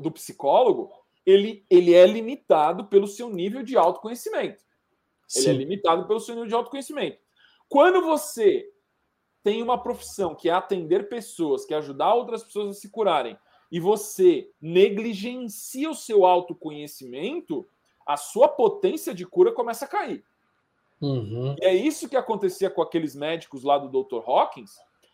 do 0.00 0.10
psicólogo, 0.10 0.90
ele, 1.24 1.64
ele 1.68 1.94
é 1.94 2.06
limitado 2.06 2.86
pelo 2.86 3.06
seu 3.06 3.28
nível 3.28 3.62
de 3.62 3.76
autoconhecimento. 3.76 4.64
Ele 5.34 5.48
é 5.48 5.52
limitado 5.52 6.06
pelo 6.06 6.20
seu 6.20 6.34
nível 6.34 6.48
de 6.48 6.54
autoconhecimento. 6.54 7.18
Quando 7.68 8.00
você 8.02 8.64
tem 9.46 9.62
uma 9.62 9.80
profissão 9.80 10.34
que 10.34 10.48
é 10.48 10.52
atender 10.52 11.08
pessoas, 11.08 11.64
que 11.64 11.72
é 11.72 11.76
ajudar 11.76 12.12
outras 12.14 12.42
pessoas 12.42 12.76
a 12.76 12.80
se 12.80 12.90
curarem, 12.90 13.38
e 13.70 13.78
você 13.78 14.50
negligencia 14.60 15.88
o 15.88 15.94
seu 15.94 16.26
autoconhecimento, 16.26 17.64
a 18.04 18.16
sua 18.16 18.48
potência 18.48 19.14
de 19.14 19.24
cura 19.24 19.52
começa 19.52 19.84
a 19.84 19.88
cair. 19.88 20.24
Uhum. 21.00 21.54
E 21.60 21.64
é 21.64 21.72
isso 21.72 22.08
que 22.08 22.16
acontecia 22.16 22.68
com 22.68 22.82
aqueles 22.82 23.14
médicos 23.14 23.62
lá 23.62 23.78
do 23.78 23.88
Dr. 23.88 24.28
Hawkins, 24.28 24.72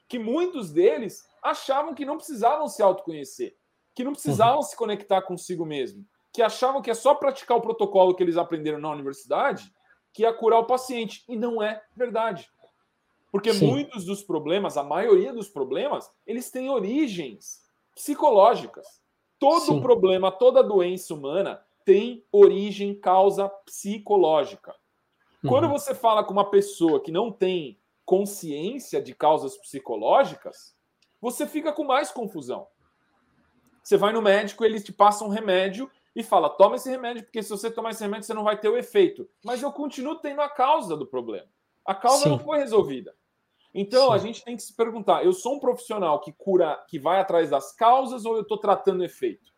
que 0.08 0.18
muitos 0.18 0.72
deles 0.72 1.28
achavam 1.42 1.94
que 1.94 2.06
não 2.06 2.16
precisavam 2.16 2.68
se 2.68 2.82
autoconhecer, 2.82 3.54
que 3.94 4.02
não 4.02 4.12
precisavam 4.12 4.56
uhum. 4.56 4.62
se 4.62 4.74
conectar 4.74 5.20
consigo 5.20 5.66
mesmo, 5.66 6.06
que 6.32 6.40
achavam 6.40 6.80
que 6.80 6.90
é 6.90 6.94
só 6.94 7.14
praticar 7.14 7.58
o 7.58 7.62
protocolo 7.62 8.14
que 8.14 8.22
eles 8.22 8.38
aprenderam 8.38 8.78
na 8.78 8.92
universidade 8.92 9.70
que 10.10 10.22
ia 10.22 10.32
curar 10.32 10.60
o 10.60 10.64
paciente. 10.64 11.22
E 11.28 11.36
não 11.36 11.62
é 11.62 11.82
verdade. 11.94 12.50
Porque 13.32 13.54
Sim. 13.54 13.66
muitos 13.66 14.04
dos 14.04 14.22
problemas, 14.22 14.76
a 14.76 14.82
maioria 14.82 15.32
dos 15.32 15.48
problemas, 15.48 16.12
eles 16.26 16.50
têm 16.50 16.68
origens 16.68 17.62
psicológicas. 17.94 19.00
Todo 19.38 19.64
Sim. 19.64 19.80
problema, 19.80 20.30
toda 20.30 20.62
doença 20.62 21.14
humana 21.14 21.64
tem 21.82 22.24
origem, 22.30 22.94
causa 22.94 23.48
psicológica. 23.48 24.76
Uhum. 25.42 25.48
Quando 25.48 25.68
você 25.68 25.94
fala 25.94 26.22
com 26.22 26.32
uma 26.34 26.50
pessoa 26.50 27.00
que 27.00 27.10
não 27.10 27.32
tem 27.32 27.80
consciência 28.04 29.00
de 29.00 29.14
causas 29.14 29.56
psicológicas, 29.56 30.76
você 31.18 31.46
fica 31.46 31.72
com 31.72 31.84
mais 31.84 32.10
confusão. 32.10 32.68
Você 33.82 33.96
vai 33.96 34.12
no 34.12 34.20
médico, 34.20 34.62
ele 34.62 34.78
te 34.78 34.92
passa 34.92 35.24
um 35.24 35.28
remédio 35.28 35.90
e 36.14 36.22
fala: 36.22 36.50
toma 36.50 36.76
esse 36.76 36.90
remédio, 36.90 37.24
porque 37.24 37.42
se 37.42 37.48
você 37.48 37.70
tomar 37.70 37.90
esse 37.90 38.02
remédio, 38.02 38.26
você 38.26 38.34
não 38.34 38.44
vai 38.44 38.60
ter 38.60 38.68
o 38.68 38.76
efeito. 38.76 39.26
Mas 39.42 39.62
eu 39.62 39.72
continuo 39.72 40.16
tendo 40.16 40.42
a 40.42 40.50
causa 40.50 40.94
do 40.96 41.06
problema. 41.06 41.48
A 41.84 41.94
causa 41.94 42.24
Sim. 42.24 42.28
não 42.28 42.38
foi 42.38 42.58
resolvida. 42.58 43.16
Então 43.74 44.08
Sim. 44.08 44.14
a 44.14 44.18
gente 44.18 44.44
tem 44.44 44.56
que 44.56 44.62
se 44.62 44.74
perguntar: 44.74 45.24
eu 45.24 45.32
sou 45.32 45.54
um 45.54 45.60
profissional 45.60 46.20
que 46.20 46.32
cura, 46.32 46.82
que 46.88 46.98
vai 46.98 47.20
atrás 47.20 47.50
das 47.50 47.72
causas 47.74 48.24
ou 48.24 48.36
eu 48.36 48.42
estou 48.42 48.58
tratando 48.58 49.04
efeito? 49.04 49.52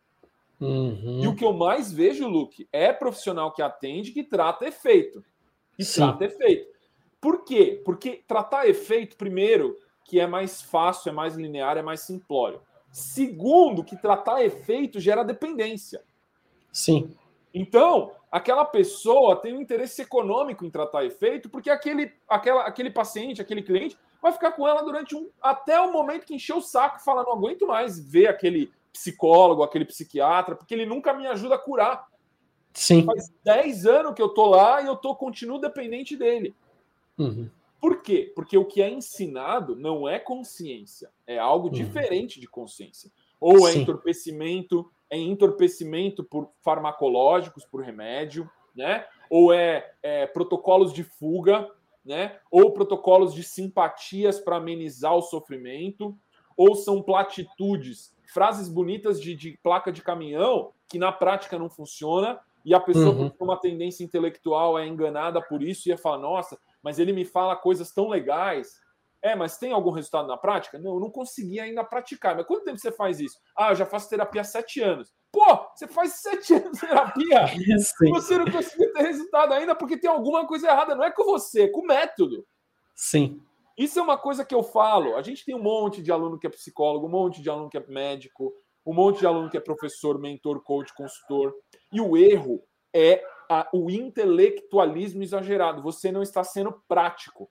Uhum. 0.61 1.20
E 1.22 1.27
o 1.27 1.35
que 1.35 1.44
eu 1.44 1.53
mais 1.53 1.92
vejo, 1.92 2.29
Luke, 2.29 2.68
é 2.72 2.92
profissional 2.92 3.53
que 3.53 3.61
atende 3.61 4.12
que 4.12 4.22
trata 4.22 4.66
efeito. 4.66 5.22
Que 5.77 5.85
Sim. 5.85 6.03
trata 6.03 6.24
efeito. 6.24 6.72
Por 7.20 7.44
quê? 7.44 7.83
Porque 7.85 8.22
tratar 8.27 8.68
efeito, 8.68 9.16
primeiro, 9.16 9.77
que 10.05 10.20
é 10.20 10.27
mais 10.27 10.62
fácil, 10.62 11.09
é 11.09 11.12
mais 11.12 11.35
linear, 11.35 11.77
é 11.77 11.83
mais 11.83 12.00
simplório. 12.00 12.61
Segundo, 12.92 13.83
que 13.83 13.96
tratar 13.96 14.44
efeito 14.44 15.00
gera 15.00 15.24
dependência. 15.24 16.05
Sim. 16.70 17.14
Então, 17.55 18.11
aquela 18.33 18.64
pessoa 18.64 19.37
tem 19.37 19.57
um 19.57 19.61
interesse 19.61 20.03
econômico 20.03 20.64
em 20.64 20.71
tratar 20.71 21.05
efeito, 21.05 21.49
porque 21.49 21.71
aquele, 21.71 22.12
aquela, 22.29 22.64
aquele 22.64 22.90
paciente, 22.90 23.40
aquele 23.40 23.62
cliente, 23.62 23.97
vai 24.21 24.33
ficar 24.33 24.51
com 24.53 24.67
ela 24.67 24.83
durante 24.83 25.14
um. 25.14 25.31
até 25.40 25.81
o 25.81 25.93
momento 25.93 26.27
que 26.27 26.35
encheu 26.35 26.57
o 26.57 26.62
saco 26.62 26.99
e 26.99 27.05
fala: 27.05 27.23
não 27.23 27.35
aguento 27.35 27.64
mais 27.64 27.97
ver 28.01 28.27
aquele 28.27 28.73
psicólogo, 28.93 29.62
aquele 29.62 29.85
psiquiatra, 29.85 30.57
porque 30.57 30.75
ele 30.75 30.85
nunca 30.85 31.12
me 31.12 31.29
ajuda 31.29 31.55
a 31.55 31.59
curar. 31.59 32.09
Sim. 32.73 33.05
Faz 33.05 33.33
10 33.45 33.87
anos 33.87 34.14
que 34.14 34.23
eu 34.23 34.31
tô 34.31 34.47
lá 34.47 34.83
e 34.83 34.87
eu 34.87 34.97
tô 34.97 35.14
continuo 35.14 35.61
dependente 35.61 36.17
dele. 36.17 36.53
Uhum. 37.17 37.49
Por 37.81 38.03
quê? 38.03 38.33
Porque 38.35 38.59
o 38.59 38.64
que 38.64 38.83
é 38.83 38.90
ensinado 38.90 39.77
não 39.77 40.09
é 40.09 40.19
consciência, 40.19 41.11
é 41.25 41.38
algo 41.38 41.69
uhum. 41.69 41.73
diferente 41.73 42.40
de 42.40 42.49
consciência. 42.49 43.12
Ou 43.40 43.69
é 43.69 43.73
Sim. 43.73 43.83
entorpecimento, 43.83 44.90
é 45.11 45.19
entorpecimento 45.19 46.25
por 46.25 46.51
farmacológicos, 46.62 47.64
por 47.64 47.83
remédio, 47.83 48.51
né? 48.75 49.07
Ou 49.31 49.53
é, 49.53 49.93
é 50.03 50.27
protocolos 50.27 50.93
de 50.93 51.05
fuga, 51.05 51.71
né? 52.05 52.38
Ou 52.51 52.73
protocolos 52.73 53.35
de 53.35 53.43
simpatias 53.43 54.40
para 54.40 54.57
amenizar 54.57 55.14
o 55.14 55.23
sofrimento, 55.23 56.17
ou 56.57 56.75
são 56.75 57.03
platitudes, 57.03 58.14
frases 58.33 58.69
bonitas 58.69 59.21
de, 59.21 59.35
de, 59.35 59.59
placa 59.62 59.93
de 59.93 60.03
caminhão 60.03 60.73
que 60.88 60.99
na 60.99 61.12
prática 61.12 61.59
não 61.59 61.69
funciona 61.69 62.40
e 62.64 62.75
a 62.75 62.81
pessoa 62.81 63.14
uhum. 63.14 63.31
com 63.31 63.45
uma 63.45 63.61
tendência 63.61 64.03
intelectual 64.03 64.79
é 64.79 64.87
enganada 64.87 65.40
por 65.40 65.62
isso 65.62 65.88
e 65.88 65.90
ia 65.90 65.99
falar, 65.99 66.19
nossa, 66.19 66.59
mas 66.83 66.99
ele 66.99 67.12
me 67.12 67.25
fala 67.25 67.55
coisas 67.55 67.93
tão 67.93 68.09
legais. 68.09 68.81
É, 69.25 69.35
mas 69.35 69.57
tem 69.57 69.73
algum 69.73 69.91
resultado 69.91 70.29
na 70.29 70.37
prática? 70.37 70.79
Não, 70.79 70.97
eu 70.97 71.01
não 71.01 71.11
consegui 71.11 71.59
ainda 71.59 71.83
praticar. 71.83 72.37
Mas 72.37 72.45
quanto 72.45 72.65
tempo 72.65 72.77
você 72.77 72.93
faz 72.93 73.19
isso? 73.19 73.39
Ah, 73.57 73.71
eu 73.71 73.75
já 73.75 73.87
faço 73.87 74.11
terapia 74.11 74.43
há 74.43 74.45
sete 74.45 74.83
anos. 74.83 75.15
Pô, 75.33 75.67
você 75.75 75.89
faz 75.89 76.13
sete 76.21 76.53
anos 76.55 76.79
de 76.79 76.87
terapia 76.87 77.47
e 77.57 78.11
você 78.11 78.37
não 78.37 78.45
conseguiu 78.45 78.93
ter 78.93 79.03
resultado 79.03 79.55
ainda 79.55 79.75
porque 79.75 79.97
tem 79.97 80.11
alguma 80.11 80.47
coisa 80.47 80.69
errada. 80.69 80.95
Não 80.95 81.03
é 81.03 81.11
com 81.11 81.25
você, 81.25 81.63
é 81.63 81.69
com 81.69 81.81
o 81.81 81.87
método. 81.87 82.47
Sim. 82.95 83.41
Isso 83.79 83.99
é 83.99 84.03
uma 84.03 84.19
coisa 84.19 84.45
que 84.45 84.55
eu 84.55 84.63
falo. 84.63 85.17
A 85.17 85.23
gente 85.23 85.43
tem 85.43 85.55
um 85.55 85.63
monte 85.63 86.03
de 86.03 86.13
aluno 86.13 86.39
que 86.39 86.47
é 86.47 86.51
psicólogo, 86.51 87.07
um 87.07 87.11
monte 87.11 87.41
de 87.41 87.49
aluno 87.49 87.71
que 87.71 87.79
é 87.79 87.87
médico, 87.89 88.53
um 88.85 88.93
monte 88.93 89.21
de 89.21 89.27
aluno 89.27 89.49
que 89.49 89.57
é 89.57 89.61
professor, 89.61 90.21
mentor, 90.21 90.63
coach, 90.63 90.93
consultor. 90.95 91.55
E 91.91 91.99
o 91.99 92.15
erro 92.15 92.63
é 92.95 93.25
a, 93.51 93.71
o 93.73 93.91
intelectualismo 93.91 95.23
exagerado. 95.23 95.83
Você 95.83 96.13
não 96.13 96.21
está 96.21 96.45
sendo 96.45 96.79
prático. 96.87 97.49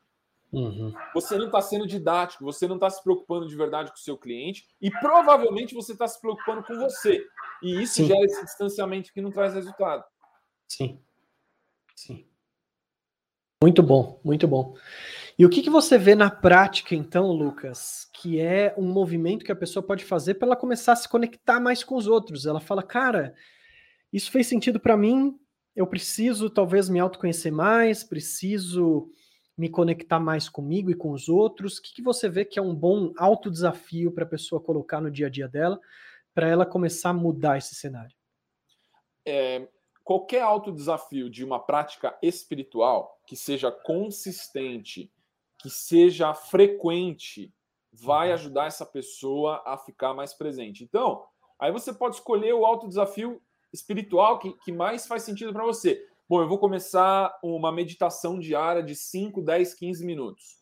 Uhum. 0.54 0.94
Você 1.16 1.36
não 1.36 1.48
está 1.48 1.60
sendo 1.62 1.88
didático, 1.88 2.46
você 2.46 2.68
não 2.68 2.76
está 2.76 2.88
se 2.88 3.02
preocupando 3.04 3.48
de 3.48 3.56
verdade 3.56 3.90
com 3.90 3.98
o 3.98 4.02
seu 4.02 4.16
cliente 4.16 4.68
e 4.80 4.92
provavelmente 4.92 5.74
você 5.74 5.94
está 5.94 6.08
se 6.08 6.22
preocupando 6.22 6.64
com 6.64 6.78
você. 6.78 7.26
E 7.64 7.82
isso 7.82 7.96
Sim. 7.96 8.06
gera 8.06 8.24
esse 8.24 8.46
distanciamento 8.46 9.12
que 9.12 9.20
não 9.20 9.32
traz 9.32 9.56
resultado. 9.56 10.04
Sim. 10.68 11.02
Sim. 11.96 12.28
Muito 13.64 13.82
bom, 13.82 14.20
muito 14.24 14.48
bom. 14.48 14.76
E 15.40 15.46
o 15.46 15.50
que, 15.50 15.64
que 15.64 15.70
você 15.70 15.98
vê 15.98 16.14
na 16.14 16.30
prática, 16.30 16.94
então, 16.94 17.32
Lucas, 17.32 18.08
que 18.14 18.40
é 18.40 18.76
um 18.78 18.86
movimento 18.86 19.44
que 19.44 19.52
a 19.52 19.56
pessoa 19.56 19.82
pode 19.82 20.06
fazer 20.06 20.36
para 20.36 20.50
ela 20.50 20.56
começar 20.56 20.92
a 20.92 20.98
se 20.98 21.10
conectar 21.10 21.60
mais 21.60 21.84
com 21.84 21.96
os 21.96 22.06
outros? 22.06 22.46
Ela 22.46 22.60
fala, 22.60 22.84
cara, 22.84 23.34
isso 24.12 24.30
fez 24.30 24.46
sentido 24.46 24.80
para 24.80 24.98
mim, 24.98 25.36
eu 25.76 25.88
preciso 25.88 26.50
talvez 26.50 26.90
me 26.90 27.00
autoconhecer 27.00 27.52
mais, 27.52 28.04
preciso 28.04 29.10
me 29.58 29.70
conectar 29.70 30.20
mais 30.20 30.50
comigo 30.50 30.90
e 30.90 30.96
com 30.96 31.12
os 31.12 31.30
outros? 31.30 31.78
O 31.78 31.82
que, 31.82 31.94
que 31.94 32.02
você 32.02 32.28
vê 32.28 32.44
que 32.44 32.58
é 32.58 32.62
um 32.62 32.74
bom 32.74 33.14
autodesafio 33.18 34.12
para 34.12 34.24
a 34.24 34.28
pessoa 34.28 34.62
colocar 34.62 35.00
no 35.00 35.12
dia 35.12 35.28
a 35.28 35.30
dia 35.30 35.48
dela, 35.48 35.80
para 36.34 36.48
ela 36.48 36.66
começar 36.66 37.12
a 37.12 37.14
mudar 37.14 37.58
esse 37.58 37.76
cenário? 37.76 38.16
É, 39.26 39.68
qualquer 40.04 40.42
autodesafio 40.42 41.30
de 41.30 41.44
uma 41.44 41.60
prática 41.60 42.18
espiritual 42.22 43.22
que 43.26 43.36
seja 43.36 43.72
consistente, 43.72 45.12
que 45.60 45.70
seja 45.70 46.34
frequente, 46.34 47.54
vai 47.92 48.30
uhum. 48.30 48.34
ajudar 48.34 48.66
essa 48.66 48.86
pessoa 48.86 49.62
a 49.66 49.78
ficar 49.78 50.14
mais 50.14 50.34
presente. 50.34 50.84
Então, 50.84 51.24
aí 51.60 51.72
você 51.72 51.94
pode 51.94 52.16
escolher 52.16 52.54
o 52.54 52.66
autodesafio 52.66 53.42
espiritual 53.72 54.40
que, 54.40 54.54
que 54.60 54.72
mais 54.72 55.08
faz 55.08 55.24
sentido 55.24 55.54
para 55.54 55.64
você. 55.64 56.06
Bom, 56.34 56.42
eu 56.42 56.48
vou 56.48 56.58
começar 56.58 57.38
uma 57.44 57.72
meditação 57.72 58.40
diária 58.40 58.82
de 58.82 58.96
5, 58.96 59.40
10, 59.40 59.76
15 59.76 60.04
minutos. 60.04 60.58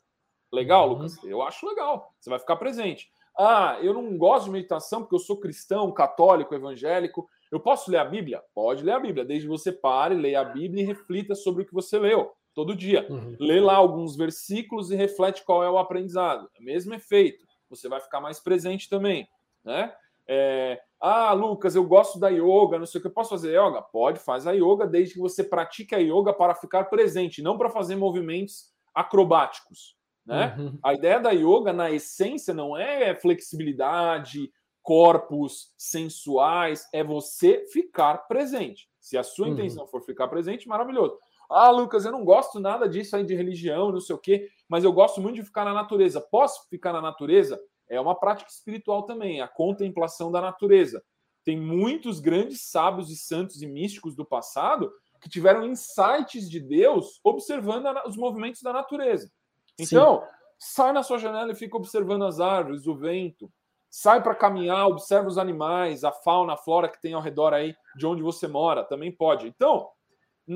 Legal, 0.52 0.86
uhum. 0.86 0.96
Lucas? 0.96 1.24
Eu 1.24 1.42
acho 1.42 1.66
legal. 1.66 2.14
Você 2.20 2.30
vai 2.30 2.40
ficar 2.40 2.58
presente. 2.58 3.10
Ah, 3.40 3.78
eu 3.82 3.94
não 3.94 4.18
gosto 4.18 4.48
de 4.48 4.52
meditação 4.52 5.00
porque 5.00 5.16
eu 5.16 5.20
sou 5.20 5.40
cristão, 5.40 5.90
católico, 5.94 6.54
evangélico. 6.54 7.26
Eu 7.50 7.58
posso 7.58 7.90
ler 7.90 8.00
a 8.00 8.04
Bíblia? 8.04 8.44
Pode 8.54 8.84
ler 8.84 8.92
a 8.92 9.00
Bíblia, 9.00 9.24
desde 9.24 9.48
que 9.48 9.50
você 9.50 9.72
pare, 9.72 10.14
leia 10.14 10.42
a 10.42 10.44
Bíblia 10.44 10.84
e 10.84 10.86
reflita 10.86 11.36
sobre 11.36 11.64
o 11.64 11.66
que 11.66 11.74
você 11.74 11.98
leu 11.98 12.34
todo 12.54 12.76
dia. 12.76 13.08
Uhum. 13.10 13.38
Lê 13.40 13.62
lá 13.62 13.78
alguns 13.78 14.18
versículos 14.18 14.92
e 14.92 14.98
reflete 14.98 15.46
qual 15.46 15.64
é 15.64 15.70
o 15.70 15.78
aprendizado. 15.78 16.52
É 16.54 16.62
mesmo 16.62 16.94
efeito. 16.94 17.46
Você 17.70 17.88
vai 17.88 18.02
ficar 18.02 18.20
mais 18.20 18.42
presente 18.42 18.90
também, 18.90 19.26
né? 19.64 19.96
É, 20.28 20.82
ah, 21.02 21.34
Lucas, 21.34 21.76
eu 21.76 21.84
gosto 21.84 22.20
da 22.20 22.30
yoga, 22.30 22.78
não 22.78 22.86
sei 22.86 23.00
o 23.00 23.02
que. 23.02 23.08
Eu 23.08 23.14
posso 23.14 23.32
fazer 23.32 23.60
yoga? 23.60 23.82
Pode, 23.82 24.20
faz 24.20 24.46
a 24.46 24.52
yoga, 24.52 24.86
desde 24.86 25.16
que 25.16 25.20
você 25.20 25.44
pratique 25.44 25.96
a 25.96 25.98
yoga 25.98 26.32
para 26.32 26.54
ficar 26.54 26.86
presente, 26.86 27.42
não 27.42 27.58
para 27.58 27.72
fazer 27.72 27.96
movimentos 27.96 28.72
acrobáticos. 28.94 29.98
Né? 30.24 30.56
Uhum. 30.60 30.78
A 30.84 30.94
ideia 30.94 31.20
da 31.20 31.32
yoga, 31.32 31.74
na 31.74 31.90
essência, 31.90 32.54
não 32.54 32.78
é 32.78 33.16
flexibilidade, 33.16 34.52
corpos 34.84 35.74
sensuais, 35.76 36.88
é 36.94 37.04
você 37.04 37.66
ficar 37.72 38.28
presente. 38.28 38.88
Se 39.00 39.18
a 39.18 39.24
sua 39.24 39.48
uhum. 39.48 39.54
intenção 39.54 39.88
for 39.88 40.04
ficar 40.04 40.28
presente, 40.28 40.68
maravilhoso. 40.68 41.18
Ah, 41.50 41.70
Lucas, 41.70 42.06
eu 42.06 42.12
não 42.12 42.24
gosto 42.24 42.60
nada 42.60 42.88
disso 42.88 43.16
aí 43.16 43.26
de 43.26 43.36
religião, 43.36 43.92
não 43.92 44.00
sei 44.00 44.16
o 44.16 44.20
quê, 44.20 44.48
mas 44.70 44.84
eu 44.84 44.94
gosto 44.94 45.20
muito 45.20 45.36
de 45.36 45.44
ficar 45.44 45.66
na 45.66 45.74
natureza. 45.74 46.22
Posso 46.22 46.70
ficar 46.70 46.94
na 46.94 47.02
natureza? 47.02 47.60
É 47.92 48.00
uma 48.00 48.16
prática 48.16 48.50
espiritual 48.50 49.04
também, 49.04 49.42
a 49.42 49.48
contemplação 49.50 50.32
da 50.32 50.40
natureza. 50.40 51.04
Tem 51.44 51.60
muitos 51.60 52.20
grandes 52.20 52.70
sábios 52.70 53.12
e 53.12 53.18
santos 53.18 53.62
e 53.62 53.68
místicos 53.68 54.16
do 54.16 54.26
passado 54.26 54.92
que 55.20 55.30
tiveram 55.30 55.66
insights 55.66 56.50
de 56.50 56.60
Deus 56.60 57.20
observando 57.24 57.88
os 58.08 58.16
movimentos 58.16 58.62
da 58.62 58.72
natureza. 58.72 59.30
Então, 59.78 60.22
Sim. 60.22 60.28
sai 60.58 60.94
na 60.94 61.04
sua 61.04 61.18
janela 61.18 61.52
e 61.52 61.56
fica 61.56 61.76
observando 61.76 62.24
as 62.24 62.40
árvores, 62.40 62.88
o 62.88 62.96
vento. 62.96 63.52
Sai 63.90 64.24
para 64.24 64.36
caminhar, 64.36 64.88
observa 64.88 65.28
os 65.28 65.38
animais, 65.38 66.06
a 66.06 66.14
fauna, 66.14 66.54
a 66.54 66.58
flora 66.58 66.88
que 66.88 67.02
tem 67.02 67.14
ao 67.14 67.22
redor 67.22 67.54
aí 67.54 67.76
de 67.98 68.08
onde 68.08 68.24
você 68.24 68.48
mora, 68.48 68.86
também 68.86 69.12
pode. 69.12 69.48
Então, 69.48 69.90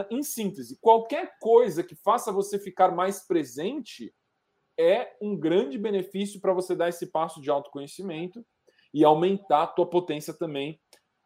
em 0.10 0.24
síntese, 0.24 0.78
qualquer 0.80 1.38
coisa 1.40 1.84
que 1.84 1.96
faça 1.96 2.32
você 2.32 2.58
ficar 2.58 2.92
mais 2.96 3.28
presente 3.28 4.14
é 4.78 5.16
um 5.22 5.36
grande 5.38 5.78
benefício 5.78 6.40
para 6.40 6.54
você 6.54 6.76
dar 6.76 6.90
esse 6.90 7.08
passo 7.08 7.42
de 7.42 7.50
autoconhecimento 7.50 8.46
e 8.94 9.04
aumentar 9.04 9.64
a 9.64 9.68
tua 9.68 9.86
potência 9.86 10.34
também, 10.34 10.80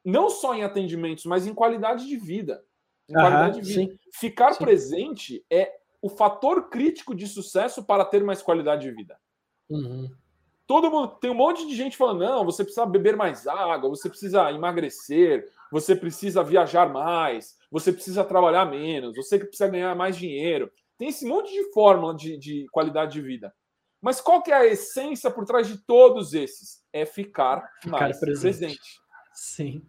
não 0.03 0.29
só 0.29 0.55
em 0.55 0.63
atendimentos, 0.63 1.25
mas 1.25 1.45
em 1.45 1.53
qualidade 1.53 2.07
de 2.07 2.17
vida. 2.17 2.63
Em 3.07 3.13
qualidade 3.13 3.61
de 3.61 3.73
vida. 3.73 3.95
Ficar 4.13 4.53
sim. 4.53 4.63
presente 4.63 5.45
é 5.51 5.79
o 6.01 6.09
fator 6.09 6.69
crítico 6.69 7.13
de 7.13 7.27
sucesso 7.27 7.83
para 7.83 8.05
ter 8.05 8.23
mais 8.23 8.41
qualidade 8.41 8.83
de 8.83 8.91
vida. 8.91 9.19
Uhum. 9.69 10.09
Todo 10.65 10.91
mundo 10.91 11.15
tem 11.19 11.31
um 11.31 11.35
monte 11.35 11.67
de 11.67 11.75
gente 11.75 11.97
falando: 11.97 12.19
não, 12.19 12.45
você 12.45 12.63
precisa 12.63 12.85
beber 12.85 13.15
mais 13.15 13.47
água, 13.47 13.89
você 13.89 14.07
precisa 14.07 14.51
emagrecer, 14.51 15.51
você 15.71 15.95
precisa 15.95 16.43
viajar 16.43 16.87
mais, 16.87 17.57
você 17.71 17.91
precisa 17.91 18.23
trabalhar 18.23 18.65
menos, 18.65 19.15
você 19.15 19.39
precisa 19.39 19.67
ganhar 19.67 19.95
mais 19.95 20.15
dinheiro. 20.15 20.71
Tem 20.99 21.07
esse 21.07 21.25
monte 21.25 21.51
de 21.51 21.71
fórmula 21.71 22.13
de, 22.13 22.37
de 22.37 22.67
qualidade 22.71 23.13
de 23.13 23.21
vida. 23.21 23.55
Mas 24.01 24.19
qual 24.19 24.43
que 24.43 24.51
é 24.51 24.55
a 24.55 24.65
essência 24.65 25.31
por 25.31 25.45
trás 25.45 25.65
de 25.65 25.77
todos 25.77 26.33
esses? 26.33 26.83
É 26.91 27.05
ficar, 27.05 27.67
ficar 27.81 27.99
mais 28.01 28.19
presente. 28.19 28.59
presente. 28.59 28.99
Sim. 29.33 29.81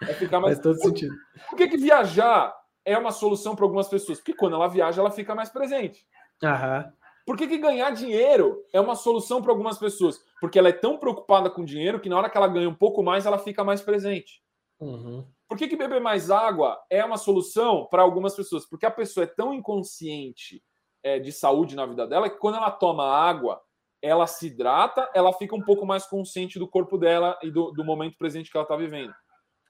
É 0.00 0.14
ficar 0.14 0.38
mais. 0.38 0.54
Faz 0.54 0.62
todo 0.62 0.76
por, 0.78 0.88
sentido. 0.88 1.14
Por 1.50 1.56
que, 1.56 1.68
que 1.68 1.76
viajar 1.76 2.54
é 2.84 2.96
uma 2.96 3.10
solução 3.10 3.56
para 3.56 3.64
algumas 3.64 3.88
pessoas? 3.88 4.18
Porque 4.18 4.34
quando 4.34 4.54
ela 4.54 4.68
viaja, 4.68 5.00
ela 5.00 5.10
fica 5.10 5.34
mais 5.34 5.50
presente. 5.50 6.06
Aham. 6.42 6.92
Por 7.26 7.36
que, 7.36 7.46
que 7.46 7.58
ganhar 7.58 7.90
dinheiro 7.90 8.64
é 8.72 8.80
uma 8.80 8.94
solução 8.94 9.42
para 9.42 9.52
algumas 9.52 9.78
pessoas? 9.78 10.24
Porque 10.40 10.58
ela 10.58 10.68
é 10.68 10.72
tão 10.72 10.98
preocupada 10.98 11.50
com 11.50 11.64
dinheiro 11.64 12.00
que 12.00 12.08
na 12.08 12.16
hora 12.16 12.30
que 12.30 12.36
ela 12.36 12.48
ganha 12.48 12.68
um 12.68 12.74
pouco 12.74 13.02
mais, 13.02 13.26
ela 13.26 13.38
fica 13.38 13.62
mais 13.62 13.80
presente. 13.80 14.42
Uhum. 14.80 15.24
Por 15.52 15.58
que, 15.58 15.68
que 15.68 15.76
beber 15.76 16.00
mais 16.00 16.30
água 16.30 16.82
é 16.88 17.04
uma 17.04 17.18
solução 17.18 17.86
para 17.90 18.00
algumas 18.00 18.34
pessoas? 18.34 18.64
Porque 18.64 18.86
a 18.86 18.90
pessoa 18.90 19.24
é 19.24 19.26
tão 19.26 19.52
inconsciente 19.52 20.64
é, 21.02 21.18
de 21.18 21.30
saúde 21.30 21.76
na 21.76 21.84
vida 21.84 22.06
dela 22.06 22.30
que 22.30 22.38
quando 22.38 22.56
ela 22.56 22.70
toma 22.70 23.04
água, 23.04 23.60
ela 24.00 24.26
se 24.26 24.46
hidrata, 24.46 25.10
ela 25.14 25.30
fica 25.34 25.54
um 25.54 25.60
pouco 25.60 25.84
mais 25.84 26.06
consciente 26.06 26.58
do 26.58 26.66
corpo 26.66 26.96
dela 26.96 27.38
e 27.42 27.50
do, 27.50 27.70
do 27.70 27.84
momento 27.84 28.16
presente 28.16 28.50
que 28.50 28.56
ela 28.56 28.64
está 28.64 28.76
vivendo. 28.76 29.12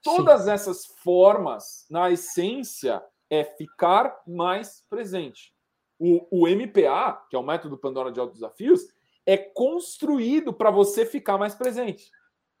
Todas 0.01 0.43
Sim. 0.43 0.51
essas 0.51 0.85
formas, 1.03 1.85
na 1.89 2.09
essência, 2.09 3.03
é 3.29 3.43
ficar 3.43 4.21
mais 4.25 4.85
presente. 4.89 5.53
O, 5.99 6.43
o 6.43 6.47
MPA, 6.47 7.25
que 7.29 7.35
é 7.35 7.39
o 7.39 7.43
método 7.43 7.77
Pandora 7.77 8.09
de 8.09 8.21
Altos 8.21 8.39
Desafios, 8.39 8.87
é 9.25 9.35
construído 9.35 10.53
para 10.53 10.71
você 10.71 11.05
ficar 11.05 11.37
mais 11.37 11.53
presente. 11.53 12.09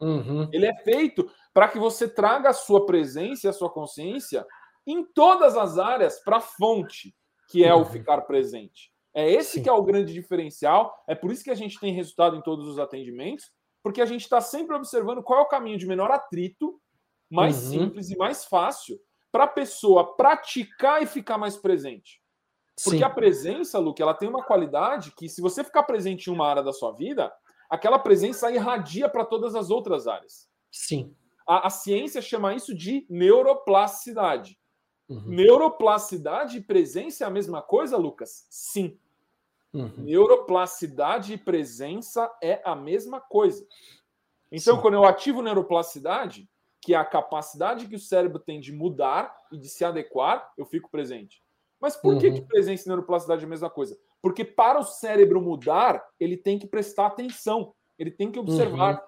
Uhum. 0.03 0.49
Ele 0.51 0.65
é 0.65 0.75
feito 0.83 1.29
para 1.53 1.67
que 1.67 1.79
você 1.79 2.07
traga 2.07 2.49
a 2.49 2.53
sua 2.53 2.85
presença 2.85 3.47
e 3.47 3.49
a 3.49 3.53
sua 3.53 3.69
consciência 3.69 4.45
em 4.85 5.03
todas 5.03 5.55
as 5.55 5.77
áreas 5.77 6.19
para 6.23 6.37
a 6.37 6.41
fonte, 6.41 7.15
que 7.49 7.63
é 7.63 7.73
uhum. 7.73 7.81
o 7.81 7.85
ficar 7.85 8.21
presente. 8.21 8.91
É 9.13 9.31
esse 9.31 9.53
Sim. 9.53 9.63
que 9.63 9.69
é 9.69 9.73
o 9.73 9.83
grande 9.83 10.11
diferencial. 10.11 10.93
É 11.07 11.15
por 11.15 11.31
isso 11.31 11.43
que 11.43 11.51
a 11.51 11.55
gente 11.55 11.79
tem 11.79 11.93
resultado 11.93 12.35
em 12.35 12.41
todos 12.41 12.67
os 12.67 12.79
atendimentos, 12.79 13.51
porque 13.81 14.01
a 14.01 14.05
gente 14.05 14.21
está 14.21 14.41
sempre 14.41 14.75
observando 14.75 15.23
qual 15.23 15.39
é 15.39 15.43
o 15.43 15.47
caminho 15.47 15.77
de 15.77 15.85
menor 15.85 16.11
atrito, 16.11 16.79
mais 17.29 17.63
uhum. 17.63 17.69
simples 17.71 18.09
e 18.09 18.17
mais 18.17 18.45
fácil 18.45 18.99
para 19.31 19.45
a 19.45 19.47
pessoa 19.47 20.15
praticar 20.15 21.01
e 21.01 21.05
ficar 21.05 21.37
mais 21.37 21.57
presente. 21.57 22.21
Porque 22.83 22.99
Sim. 22.99 23.03
a 23.03 23.09
presença, 23.09 23.79
Luke, 23.79 24.01
ela 24.01 24.13
tem 24.13 24.27
uma 24.27 24.43
qualidade 24.43 25.11
que, 25.11 25.29
se 25.29 25.41
você 25.41 25.63
ficar 25.63 25.83
presente 25.83 26.27
em 26.27 26.33
uma 26.33 26.47
área 26.47 26.63
da 26.63 26.73
sua 26.73 26.91
vida, 26.91 27.31
aquela 27.73 27.97
presença 27.97 28.51
irradia 28.51 29.09
para 29.09 29.25
todas 29.25 29.55
as 29.55 29.71
outras 29.71 30.07
áreas. 30.07 30.47
Sim. 30.71 31.15
A, 31.47 31.67
a 31.67 31.69
ciência 31.71 32.21
chama 32.21 32.53
isso 32.53 32.75
de 32.75 33.05
neuroplasticidade. 33.09 34.59
Uhum. 35.09 35.23
Neuroplasticidade 35.25 36.57
e 36.57 36.61
presença 36.61 37.23
é 37.23 37.27
a 37.27 37.31
mesma 37.31 37.61
coisa, 37.63 37.97
Lucas? 37.97 38.45
Sim. 38.49 38.97
Uhum. 39.73 39.91
Neuroplasticidade 39.97 41.33
e 41.33 41.37
presença 41.37 42.31
é 42.41 42.61
a 42.63 42.75
mesma 42.75 43.19
coisa. 43.19 43.65
Então, 44.51 44.75
Sim. 44.75 44.81
quando 44.81 44.93
eu 44.93 45.03
ativo 45.03 45.41
neuroplasticidade, 45.41 46.47
que 46.79 46.93
é 46.93 46.97
a 46.97 47.03
capacidade 47.03 47.87
que 47.87 47.95
o 47.95 47.99
cérebro 47.99 48.37
tem 48.37 48.59
de 48.59 48.71
mudar 48.71 49.35
e 49.51 49.57
de 49.57 49.67
se 49.67 49.83
adequar, 49.83 50.53
eu 50.55 50.65
fico 50.65 50.91
presente. 50.91 51.43
Mas 51.83 51.97
por 51.97 52.17
que, 52.17 52.27
Uhum. 52.29 52.35
que 52.35 52.41
presença 52.43 52.85
e 52.85 52.87
neuroplasticidade 52.87 53.43
é 53.43 53.45
a 53.45 53.49
mesma 53.49 53.69
coisa? 53.69 53.99
Porque 54.21 54.45
para 54.45 54.79
o 54.79 54.83
cérebro 54.83 55.41
mudar, 55.41 56.01
ele 56.17 56.37
tem 56.37 56.57
que 56.57 56.65
prestar 56.65 57.07
atenção, 57.07 57.75
ele 57.99 58.09
tem 58.09 58.31
que 58.31 58.39
observar. 58.39 59.05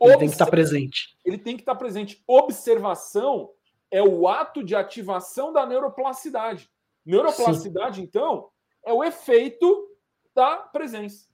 Uhum. 0.00 0.08
Ele 0.08 0.16
tem 0.16 0.28
que 0.28 0.34
estar 0.34 0.46
presente. 0.46 1.18
ele 1.22 1.36
tem 1.36 1.54
que 1.54 1.60
estar 1.62 1.74
presente. 1.74 2.24
Observação 2.26 3.50
é 3.90 4.02
o 4.02 4.26
ato 4.26 4.64
de 4.64 4.74
ativação 4.74 5.52
da 5.52 5.66
neuroplasticidade. 5.66 6.70
Neuroplasticidade, 7.04 8.00
então, 8.02 8.48
é 8.82 8.90
o 8.92 9.04
efeito 9.04 9.90
da 10.34 10.56
presença. 10.56 11.28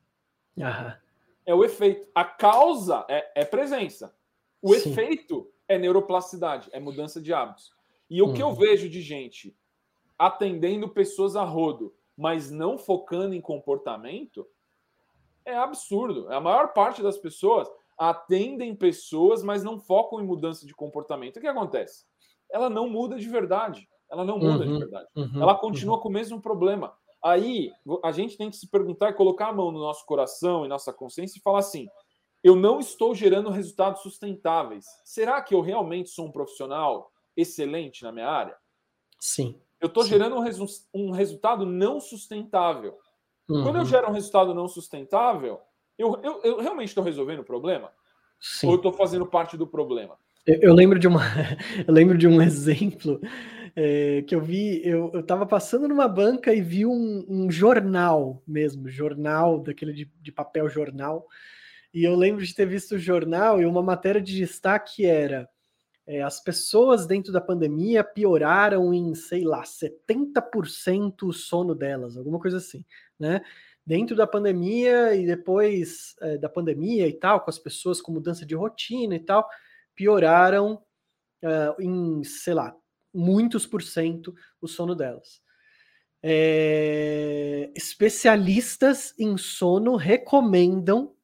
Aham. 0.59 0.98
É 1.46 1.55
o 1.55 1.64
efeito. 1.64 2.09
A 2.14 2.24
causa 2.24 3.05
é, 3.09 3.42
é 3.42 3.44
presença. 3.44 4.12
O 4.61 4.74
Sim. 4.74 4.90
efeito 4.90 5.48
é 5.68 5.78
neuroplasticidade, 5.78 6.68
é 6.72 6.81
mudança 6.81 7.20
de 7.20 7.33
hábitos. 7.33 7.72
E 8.11 8.20
o 8.22 8.33
que 8.33 8.42
eu 8.42 8.48
Uhum. 8.48 8.55
vejo 8.55 8.88
de 8.88 9.00
gente 9.00 9.57
atendendo 10.26 10.88
pessoas 10.88 11.37
a 11.37 11.44
rodo, 11.44 11.94
mas 12.16 12.50
não 12.50 12.78
focando 12.78 13.35
em 13.35 13.40
comportamento, 13.40 14.46
é 15.44 15.56
absurdo. 15.56 16.28
A 16.32 16.40
maior 16.40 16.72
parte 16.72 17.02
das 17.02 17.18
pessoas 17.18 17.68
atendem 17.98 18.74
pessoas, 18.74 19.42
mas 19.42 19.64
não 19.64 19.78
focam 19.78 20.20
em 20.20 20.26
mudança 20.26 20.66
de 20.66 20.74
comportamento. 20.74 21.37
O 21.37 21.40
que 21.40 21.46
acontece? 21.46 22.04
Ela 22.50 22.68
não 22.70 22.88
muda 22.88 23.18
de 23.18 23.28
verdade. 23.28 23.88
Ela 24.11 24.24
não 24.24 24.38
muda 24.38 24.64
de 24.64 24.72
Uhum. 24.72 24.78
verdade. 24.78 25.08
Uhum. 25.16 25.42
Ela 25.42 25.54
continua 25.54 26.00
com 26.00 26.08
o 26.08 26.12
mesmo 26.12 26.40
problema. 26.40 26.94
Aí 27.24 27.72
a 28.04 28.12
gente 28.12 28.37
tem 28.37 28.50
que 28.50 28.56
se 28.56 28.68
perguntar 28.68 29.11
e 29.11 29.14
colocar 29.14 29.48
a 29.48 29.52
mão 29.52 29.70
no 29.72 29.78
nosso 29.80 30.04
coração 30.06 30.64
e 30.64 30.68
nossa 30.68 30.92
consciência 30.92 31.38
e 31.38 31.42
falar 31.42 31.61
assim: 31.61 31.88
eu 32.44 32.54
não 32.56 32.78
estou 32.78 33.14
gerando 33.14 33.48
resultados 33.50 34.02
sustentáveis. 34.02 34.85
Será 35.04 35.40
que 35.40 35.54
eu 35.54 35.61
realmente 35.61 36.11
sou 36.11 36.26
um 36.26 36.32
profissional 36.32 37.11
excelente 37.37 38.02
na 38.02 38.12
minha 38.12 38.28
área? 38.28 38.56
Sim. 39.18 39.61
Eu 39.83 39.88
estou 39.88 40.05
gerando 40.05 40.37
um, 40.37 40.40
resu- 40.40 40.87
um 40.95 41.11
resultado 41.11 41.66
não 41.66 41.99
sustentável. 42.01 42.97
Quando 43.49 43.75
eu 43.77 43.81
Uhum. 43.81 43.85
gero 43.85 44.09
um 44.09 44.12
resultado 44.12 44.55
não 44.55 44.68
sustentável, 44.68 45.59
eu, 45.99 46.18
eu, 46.23 46.40
eu 46.45 46.61
realmente 46.61 46.88
estou 46.88 47.03
resolvendo 47.03 47.40
o 47.40 47.45
problema? 47.45 47.90
Sim. 48.40 48.68
Ou 48.68 48.75
eu 48.75 48.77
estou 48.77 48.92
fazendo 48.92 49.27
parte 49.27 49.57
do 49.57 49.66
problema? 49.66 50.16
Eu, 50.47 50.59
eu 50.62 50.75
lembro 50.75 50.99
de 51.01 51.09
uma, 51.09 51.21
eu 51.87 51.92
lembro 51.92 52.16
de 52.16 52.29
um 52.29 52.40
exemplo 52.40 53.21
é, 53.75 54.23
que 54.23 54.35
eu 54.35 54.40
vi. 54.40 54.81
Eu, 54.87 55.11
eu 55.12 55.23
tava 55.23 55.45
passando 55.45 55.88
numa 55.88 56.07
banca 56.07 56.55
e 56.55 56.61
vi 56.61 56.87
um, 56.87 57.27
um 57.29 57.51
jornal 57.51 58.40
mesmo, 58.47 58.88
jornal 58.88 59.59
daquele 59.59 59.92
de, 59.92 60.11
de 60.21 60.31
papel 60.31 60.68
jornal. 60.68 61.27
E 61.92 62.05
eu 62.05 62.14
lembro 62.14 62.45
de 62.45 62.55
ter 62.55 62.66
visto 62.66 62.92
o 62.95 62.99
jornal 62.99 63.61
e 63.61 63.66
uma 63.66 63.83
matéria 63.83 64.21
de 64.21 64.35
destaque 64.37 65.05
era 65.05 65.49
é, 66.07 66.23
as 66.23 66.43
pessoas 66.43 67.07
dentro 67.07 67.33
da 67.33 67.41
pandemia 67.41 68.03
pioraram 68.03 68.93
em, 68.93 69.15
sei 69.15 69.45
lá, 69.45 69.62
70% 69.62 71.23
o 71.23 71.33
sono 71.33 71.75
delas, 71.75 72.17
alguma 72.17 72.38
coisa 72.38 72.57
assim, 72.57 72.85
né? 73.19 73.43
Dentro 73.85 74.15
da 74.15 74.27
pandemia 74.27 75.15
e 75.15 75.27
depois 75.27 76.15
é, 76.21 76.38
da 76.38 76.49
pandemia 76.49 77.07
e 77.09 77.12
tal, 77.12 77.41
com 77.41 77.51
as 77.51 77.59
pessoas 77.59 78.01
com 78.01 78.12
mudança 78.12 78.47
de 78.47 78.55
rotina 78.55 79.15
e 79.15 79.21
tal, 79.21 79.49
pioraram 79.95 80.83
ah, 81.45 81.75
em, 81.81 82.23
sei 82.25 82.55
lá, 82.55 82.75
muitos 83.12 83.67
por 83.67 83.83
cento 83.83 84.35
o 84.61 84.69
sono 84.69 84.95
delas. 84.95 85.41
É, 86.23 87.73
especialistas 87.75 89.12
em 89.19 89.37
sono 89.37 89.97
recomendam 89.97 91.17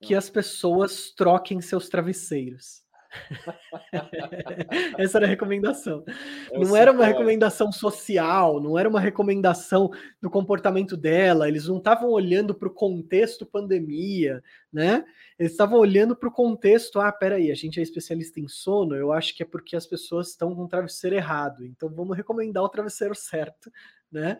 que 0.00 0.14
as 0.14 0.28
pessoas 0.28 1.10
troquem 1.12 1.60
seus 1.62 1.88
travesseiros. 1.88 2.81
Essa 4.98 5.18
era 5.18 5.26
a 5.26 5.28
recomendação. 5.28 6.02
É 6.50 6.58
o 6.58 6.62
Não 6.62 6.76
era 6.76 6.90
uma 6.90 7.00
sintótico. 7.00 7.18
recomendação 7.18 7.72
social, 7.72 8.60
não 8.60 8.78
era 8.78 8.88
uma 8.88 9.00
recomendação 9.00 9.90
do 10.20 10.30
comportamento 10.30 10.96
dela, 10.96 11.48
eles 11.48 11.66
não 11.66 11.78
estavam 11.78 12.10
olhando 12.10 12.54
para 12.54 12.68
o 12.68 12.74
contexto 12.74 13.44
pandemia, 13.44 14.42
né? 14.72 15.04
Eles 15.38 15.52
estavam 15.52 15.78
olhando 15.78 16.16
para 16.16 16.28
o 16.28 16.32
contexto, 16.32 17.00
ah, 17.00 17.12
peraí, 17.12 17.50
a 17.50 17.54
gente 17.54 17.78
é 17.78 17.82
especialista 17.82 18.40
em 18.40 18.48
sono, 18.48 18.94
eu 18.94 19.12
acho 19.12 19.36
que 19.36 19.42
é 19.42 19.46
porque 19.46 19.76
as 19.76 19.86
pessoas 19.86 20.28
estão 20.28 20.54
com 20.54 20.64
o 20.64 20.68
travesseiro 20.68 21.16
errado, 21.16 21.64
então 21.64 21.88
vamos 21.90 22.16
recomendar 22.16 22.62
o 22.62 22.68
travesseiro 22.68 23.14
certo, 23.14 23.70
né? 24.10 24.38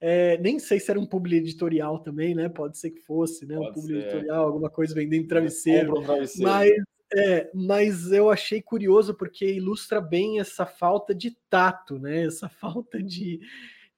É, 0.00 0.36
nem 0.38 0.58
sei 0.58 0.78
se 0.78 0.90
era 0.90 1.00
um 1.00 1.06
publi 1.06 1.36
editorial 1.36 1.98
também, 1.98 2.34
né? 2.34 2.48
Pode 2.48 2.76
ser 2.76 2.90
que 2.90 3.00
fosse, 3.00 3.46
né? 3.46 3.56
um 3.56 3.62
Pode 3.62 3.74
publi 3.74 3.94
ser. 3.94 4.08
editorial, 4.08 4.44
alguma 4.44 4.68
coisa 4.68 4.94
vendendo 4.94 5.26
travesseiro. 5.26 5.98
Um 5.98 6.02
travesseiro. 6.02 6.50
Mas, 6.50 6.70
é, 7.12 7.50
mas 7.54 8.10
eu 8.12 8.30
achei 8.30 8.60
curioso 8.62 9.14
porque 9.14 9.46
ilustra 9.46 10.00
bem 10.00 10.40
essa 10.40 10.66
falta 10.66 11.14
de 11.14 11.36
tato, 11.48 11.98
né? 11.98 12.24
Essa 12.26 12.48
falta 12.48 13.02
de. 13.02 13.40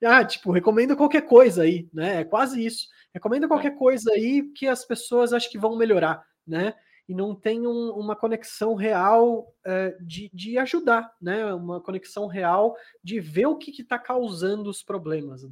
Ah, 0.03 0.23
tipo, 0.23 0.51
recomenda 0.51 0.95
qualquer 0.95 1.21
coisa 1.21 1.63
aí, 1.63 1.89
né? 1.91 2.21
É 2.21 2.23
quase 2.23 2.63
isso. 2.63 2.87
Recomenda 3.13 3.47
qualquer 3.47 3.75
coisa 3.77 4.11
aí 4.11 4.43
que 4.53 4.67
as 4.67 4.85
pessoas 4.85 5.33
acham 5.33 5.49
que 5.51 5.57
vão 5.57 5.75
melhorar, 5.75 6.23
né? 6.45 6.75
E 7.09 7.15
não 7.15 7.33
tem 7.33 7.65
um- 7.65 7.91
uma 7.93 8.15
conexão 8.15 8.75
real 8.75 9.51
é, 9.65 9.97
de, 10.01 10.29
de 10.33 10.57
ajudar, 10.59 11.11
né? 11.21 11.51
Uma 11.53 11.81
conexão 11.81 12.27
real 12.27 12.75
de 13.03 13.19
ver 13.19 13.47
o 13.47 13.55
que 13.57 13.71
está 13.81 13.97
causando 13.97 14.69
os 14.69 14.83
problemas. 14.83 15.41
né? 15.43 15.49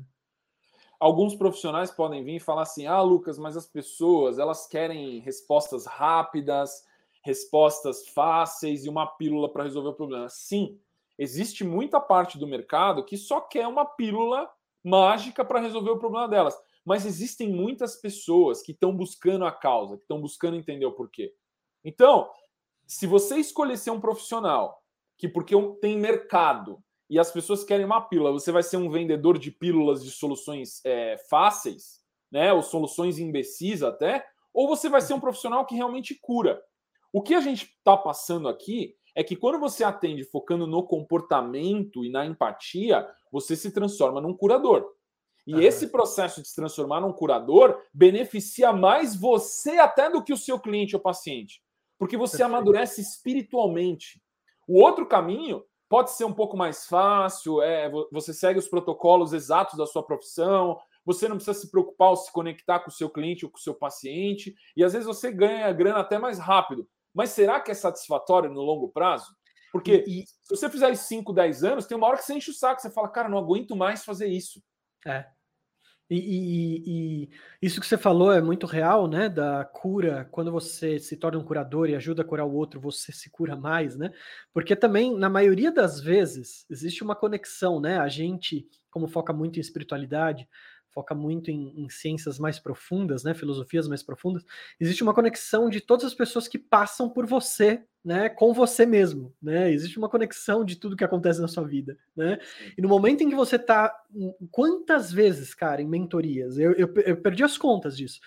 Alguns 1.00 1.36
profissionais 1.36 1.90
podem 1.92 2.24
vir 2.24 2.36
e 2.36 2.40
falar 2.40 2.64
assim: 2.64 2.86
ah, 2.86 3.02
Lucas, 3.02 3.38
mas 3.40 3.58
as 3.58 3.66
pessoas 3.66 4.38
elas 4.38 4.68
querem 4.68 5.20
respostas 5.20 5.86
rápidas, 5.86 6.84
respostas 7.26 8.08
fáceis 8.10 8.86
e 8.86 8.90
uma 8.90 9.08
pílula 9.08 9.52
para 9.52 9.64
resolver 9.64 9.90
o 9.90 9.94
problema. 9.94 10.30
Sim, 10.30 10.80
existe 11.18 11.64
muita 11.64 12.00
parte 12.00 12.38
do 12.38 12.46
mercado 12.46 13.04
que 13.04 13.18
só 13.18 13.42
quer 13.42 13.68
uma 13.68 13.84
pílula 13.84 14.48
mágica 14.84 15.44
para 15.44 15.60
resolver 15.60 15.90
o 15.90 15.98
problema 15.98 16.28
delas. 16.28 16.56
Mas 16.86 17.04
existem 17.04 17.52
muitas 17.52 17.96
pessoas 17.96 18.62
que 18.62 18.74
estão 18.74 18.96
buscando 18.96 19.44
a 19.44 19.52
causa, 19.52 19.98
que 19.98 20.04
estão 20.04 20.22
buscando 20.22 20.56
entender 20.56 20.86
o 20.86 20.92
porquê. 20.92 21.34
Então, 21.84 22.30
se 22.86 23.08
você 23.08 23.38
escolher 23.38 23.78
ser 23.78 23.90
um 23.90 24.00
profissional 24.00 24.84
que 25.18 25.28
porque 25.28 25.56
tem 25.82 25.98
mercado 25.98 26.80
e 27.10 27.18
as 27.18 27.32
pessoas 27.32 27.64
querem 27.64 27.88
uma 27.88 28.02
pílula, 28.02 28.32
você 28.32 28.52
vai 28.52 28.62
ser 28.62 28.78
um 28.78 28.92
vendedor 28.92 29.40
de 29.40 29.50
pílulas 29.50 30.04
de 30.04 30.12
soluções 30.12 30.80
é, 30.86 31.18
fáceis, 31.28 32.02
né? 32.32 32.54
Ou 32.54 32.62
soluções 32.62 33.18
imbecis 33.18 33.82
até, 33.82 34.24
ou 34.54 34.68
você 34.68 34.88
vai 34.88 35.02
ser 35.02 35.16
um 35.16 35.20
profissional 35.20 35.66
que 35.66 35.74
realmente 35.74 36.14
cura. 36.14 36.62
O 37.16 37.22
que 37.22 37.34
a 37.34 37.40
gente 37.40 37.64
está 37.78 37.96
passando 37.96 38.50
aqui 38.50 38.94
é 39.16 39.24
que 39.24 39.38
quando 39.38 39.58
você 39.58 39.86
atende 39.86 40.26
focando 40.26 40.68
no 40.68 40.84
comportamento 40.86 42.04
e 42.04 42.10
na 42.12 42.26
empatia, 42.26 43.08
você 43.32 43.56
se 43.56 43.72
transforma 43.72 44.20
num 44.20 44.36
curador. 44.36 44.86
E 45.48 45.54
Aham. 45.54 45.64
esse 45.64 45.88
processo 45.88 46.42
de 46.42 46.50
se 46.50 46.56
transformar 46.56 47.00
num 47.00 47.14
curador 47.14 47.82
beneficia 47.94 48.74
mais 48.74 49.16
você 49.16 49.78
até 49.78 50.10
do 50.10 50.22
que 50.22 50.34
o 50.34 50.38
seu 50.38 50.60
cliente 50.60 50.94
ou 50.94 51.02
paciente. 51.02 51.64
Porque 51.98 52.18
você 52.18 52.36
Perfeito. 52.40 52.54
amadurece 52.54 53.00
espiritualmente. 53.00 54.22
O 54.68 54.84
outro 54.84 55.06
caminho 55.08 55.64
pode 55.88 56.12
ser 56.12 56.26
um 56.26 56.34
pouco 56.34 56.58
mais 56.58 56.86
fácil, 56.86 57.62
é, 57.62 57.90
vo- 57.90 58.10
você 58.12 58.34
segue 58.34 58.60
os 58.60 58.68
protocolos 58.68 59.32
exatos 59.32 59.78
da 59.78 59.86
sua 59.86 60.04
profissão, 60.04 60.78
você 61.06 61.30
não 61.30 61.38
precisa 61.38 61.58
se 61.58 61.72
preocupar 61.72 62.10
ou 62.10 62.18
se 62.18 62.30
conectar 62.34 62.82
com 62.82 62.90
o 62.90 62.94
seu 62.94 63.10
cliente 63.10 63.46
ou 63.46 63.52
com 63.52 63.58
o 63.58 63.62
seu 63.62 63.74
paciente, 63.74 64.54
e 64.76 64.84
às 64.84 64.92
vezes 64.92 65.08
você 65.08 65.32
ganha 65.32 65.66
a 65.68 65.72
grana 65.72 66.00
até 66.00 66.20
mais 66.20 66.40
rápido. 66.40 66.86
Mas 67.16 67.32
será 67.32 67.60
que 67.60 67.72
é 67.72 67.74
satisfatório 67.74 68.52
no 68.52 68.62
longo 68.62 68.90
prazo? 68.90 69.34
Porque 69.72 70.04
E- 70.08 70.22
e- 70.22 70.26
se 70.28 70.50
você 70.56 70.70
fizer 70.70 70.92
isso 70.92 71.06
5, 71.06 71.34
10 71.34 71.64
anos, 71.64 71.86
tem 71.88 71.98
uma 71.98 72.08
hora 72.08 72.18
que 72.18 72.24
você 72.26 72.34
enche 72.36 72.52
o 72.52 72.54
saco, 72.54 72.82
você 72.82 72.90
fala, 72.92 73.10
cara, 73.10 73.30
não 73.30 73.38
aguento 73.38 73.76
mais 73.76 74.06
fazer 74.06 74.28
isso. 74.28 74.62
É. 75.08 75.26
E, 76.08 76.18
e- 76.18 77.24
e 77.26 77.30
isso 77.62 77.82
que 77.82 77.88
você 77.88 77.98
falou 77.98 78.32
é 78.32 78.40
muito 78.40 78.68
real, 78.68 79.08
né? 79.08 79.28
Da 79.28 79.66
cura, 79.66 80.28
quando 80.32 80.52
você 80.52 81.00
se 81.00 81.18
torna 81.18 81.40
um 81.40 81.44
curador 81.44 81.90
e 81.90 81.96
ajuda 81.96 82.22
a 82.22 82.26
curar 82.26 82.46
o 82.46 82.54
outro, 82.54 82.80
você 82.80 83.12
se 83.12 83.30
cura 83.32 83.56
mais, 83.56 83.96
né? 83.98 84.12
Porque 84.54 84.76
também, 84.76 85.18
na 85.18 85.30
maioria 85.30 85.72
das 85.72 86.00
vezes, 86.00 86.64
existe 86.70 87.04
uma 87.04 87.16
conexão, 87.16 87.80
né? 87.82 87.98
A 87.98 88.08
gente, 88.08 88.68
como 88.92 89.08
foca 89.08 89.34
muito 89.34 89.58
em 89.58 89.62
espiritualidade, 89.62 90.48
foca 90.96 91.14
muito 91.14 91.52
em, 91.52 91.74
em, 91.76 91.90
ciências 91.90 92.40
mais 92.40 92.58
profundas, 92.58 93.26
né, 93.26 93.34
filosofias 93.34 93.86
mais 93.86 94.02
profundas, 94.02 94.46
existe 94.80 95.04
uma 95.04 95.14
conexão 95.14 95.70
de 95.70 95.82
todas 95.82 96.06
as 96.06 96.14
pessoas 96.14 96.48
que 96.48 96.58
passam 96.58 97.10
por 97.10 97.28
você, 97.28 97.84
né, 98.04 98.30
com 98.30 98.54
você 98.54 98.86
mesmo, 98.86 99.36
né? 99.42 99.72
Existe 99.72 99.98
uma 99.98 100.08
conexão 100.08 100.64
de 100.64 100.78
tudo 100.78 100.96
que 100.96 101.04
acontece 101.04 101.42
na 101.42 101.48
sua 101.48 101.64
vida, 101.64 101.98
né? 102.16 102.38
E 102.78 102.82
no 102.82 102.88
momento 102.88 103.22
em 103.22 103.30
que 103.30 103.36
você 103.36 103.60
tá, 103.60 103.94
quantas 104.52 105.12
vezes, 105.12 105.54
cara, 105.54 105.82
em 105.82 105.88
mentorias, 105.88 106.58
eu, 106.58 106.72
eu, 106.74 106.94
eu 107.06 107.18
perdi 107.18 107.44
as 107.44 107.58
contas 107.58 107.98
disso. 107.98 108.22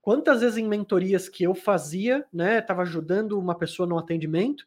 Quantas 0.00 0.40
vezes 0.40 0.56
em 0.56 0.68
mentorias 0.68 1.28
que 1.28 1.42
eu 1.42 1.54
fazia, 1.54 2.24
né, 2.32 2.60
tava 2.60 2.82
ajudando 2.82 3.38
uma 3.38 3.58
pessoa 3.58 3.86
no 3.88 3.98
atendimento, 3.98 4.64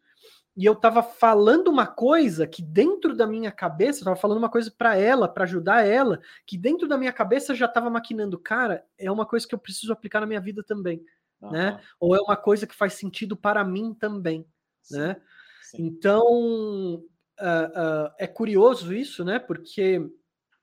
e 0.60 0.65
eu 0.65 0.76
tava 0.76 1.02
falando 1.02 1.69
uma 1.69 1.88
coisa 1.88 2.45
que 2.45 2.62
dentro 2.62 3.15
da 3.15 3.26
minha 3.26 3.50
cabeça, 3.50 4.02
eu 4.02 4.04
tava 4.04 4.17
falando 4.17 4.39
uma 4.39 4.50
coisa 4.50 4.69
para 4.69 4.93
ela, 4.93 5.26
para 5.26 5.45
ajudar 5.45 5.88
ela, 5.88 6.19
que 6.45 6.58
dentro 6.58 6.86
da 6.86 6.98
minha 6.98 7.13
cabeça 7.13 7.56
já 7.56 7.65
tava 7.65 7.89
maquinando, 7.89 8.38
cara, 8.38 8.86
é 8.98 9.10
uma 9.10 9.26
coisa 9.26 9.48
que 9.48 9.56
eu 9.56 9.60
preciso 9.60 9.93
aplicar 9.93 10.19
na 10.19 10.26
minha 10.26 10.41
vida 10.41 10.62
também, 10.62 11.02
uhum. 11.39 11.52
né? 11.52 11.80
Ou 11.98 12.13
é 12.13 12.19
uma 12.19 12.36
coisa 12.36 12.67
que 12.67 12.76
faz 12.76 12.95
sentido 12.95 13.38
para 13.38 13.63
mim 13.63 13.93
também, 13.93 14.45
Sim. 14.82 14.98
né? 14.98 15.22
Sim. 15.62 15.86
Então, 15.86 16.26
uh, 16.26 17.00
uh, 17.00 18.12
é 18.17 18.28
curioso 18.28 18.93
isso, 18.93 19.24
né? 19.24 19.39
Porque 19.39 20.12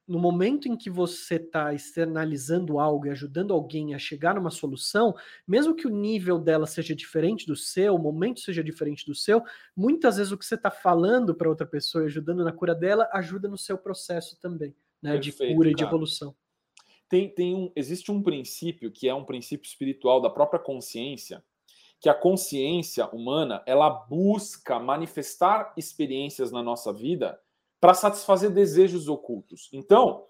no 0.07 0.19
momento 0.19 0.69
em 0.69 0.77
que 0.77 0.89
você 0.89 1.35
está 1.35 1.75
externalizando 1.75 2.79
algo 2.79 3.07
e 3.07 3.11
ajudando 3.11 3.53
alguém 3.53 3.95
a 3.95 3.99
chegar 3.99 4.35
numa 4.37 4.51
solução, 4.51 5.15
mesmo 5.47 5.75
que 5.75 5.87
o 5.87 5.91
nível 5.91 6.39
dela 6.39 6.67
seja 6.67 6.95
diferente 6.95 7.47
do 7.47 7.57
seu, 7.57 7.95
o 7.95 7.99
momento 7.99 8.41
seja 8.41 8.63
diferente 8.63 9.05
do 9.05 9.15
seu, 9.15 9.43
muitas 9.77 10.17
vezes 10.17 10.33
o 10.33 10.39
que 10.39 10.47
você 10.47 10.55
está 10.55 10.71
falando 10.71 11.35
para 11.35 11.49
outra 11.49 11.67
pessoa 11.67 12.05
e 12.05 12.07
ajudando 12.07 12.45
na 12.45 12.53
cura 12.53 12.75
dela 12.75 13.09
ajuda 13.13 13.49
no 13.49 13.59
seu 13.59 13.77
processo 13.77 14.39
também, 14.41 14.75
né, 15.03 15.13
Perfeito, 15.13 15.49
de 15.49 15.55
cura 15.55 15.71
e 15.71 15.75
de 15.75 15.83
evolução. 15.83 16.35
Tem, 17.09 17.29
tem 17.29 17.55
um, 17.55 17.73
existe 17.75 18.11
um 18.11 18.23
princípio 18.23 18.91
que 18.91 19.09
é 19.09 19.15
um 19.15 19.25
princípio 19.25 19.67
espiritual 19.67 20.21
da 20.21 20.31
própria 20.31 20.61
consciência, 20.61 21.43
que 22.01 22.09
a 22.09 22.15
consciência 22.15 23.07
humana 23.09 23.63
ela 23.67 23.89
busca 23.89 24.79
manifestar 24.79 25.73
experiências 25.77 26.53
na 26.53 26.63
nossa 26.63 26.93
vida 26.93 27.41
para 27.81 27.95
satisfazer 27.95 28.51
desejos 28.51 29.09
ocultos. 29.09 29.69
Então, 29.73 30.25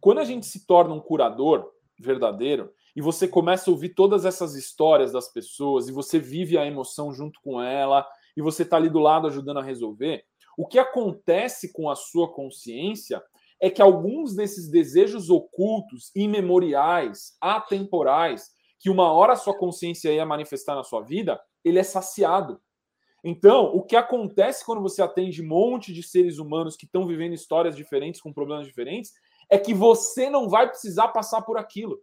quando 0.00 0.18
a 0.18 0.24
gente 0.24 0.46
se 0.46 0.66
torna 0.66 0.94
um 0.94 1.00
curador 1.00 1.70
verdadeiro 1.98 2.72
e 2.94 3.00
você 3.00 3.26
começa 3.26 3.70
a 3.70 3.72
ouvir 3.72 3.90
todas 3.90 4.24
essas 4.24 4.54
histórias 4.54 5.12
das 5.12 5.32
pessoas 5.32 5.88
e 5.88 5.92
você 5.92 6.18
vive 6.18 6.56
a 6.56 6.66
emoção 6.66 7.12
junto 7.12 7.40
com 7.42 7.60
ela 7.60 8.06
e 8.36 8.42
você 8.42 8.62
está 8.62 8.76
ali 8.76 8.90
do 8.90 8.98
lado 8.98 9.26
ajudando 9.26 9.58
a 9.58 9.62
resolver, 9.62 10.24
o 10.56 10.66
que 10.66 10.78
acontece 10.78 11.72
com 11.72 11.90
a 11.90 11.94
sua 11.94 12.32
consciência 12.32 13.22
é 13.60 13.70
que 13.70 13.82
alguns 13.82 14.34
desses 14.34 14.70
desejos 14.70 15.30
ocultos, 15.30 16.10
imemoriais, 16.14 17.36
atemporais, 17.40 18.50
que 18.78 18.90
uma 18.90 19.10
hora 19.12 19.32
a 19.32 19.36
sua 19.36 19.56
consciência 19.56 20.12
ia 20.12 20.26
manifestar 20.26 20.74
na 20.74 20.84
sua 20.84 21.02
vida, 21.02 21.40
ele 21.64 21.78
é 21.78 21.82
saciado. 21.82 22.60
Então, 23.24 23.64
o 23.74 23.82
que 23.82 23.96
acontece 23.96 24.64
quando 24.64 24.80
você 24.80 25.02
atende 25.02 25.42
um 25.42 25.48
monte 25.48 25.92
de 25.92 26.02
seres 26.02 26.38
humanos 26.38 26.76
que 26.76 26.84
estão 26.84 27.06
vivendo 27.06 27.32
histórias 27.32 27.76
diferentes, 27.76 28.20
com 28.20 28.32
problemas 28.32 28.66
diferentes, 28.66 29.12
é 29.50 29.58
que 29.58 29.74
você 29.74 30.30
não 30.30 30.48
vai 30.48 30.68
precisar 30.68 31.08
passar 31.08 31.42
por 31.42 31.58
aquilo. 31.58 32.00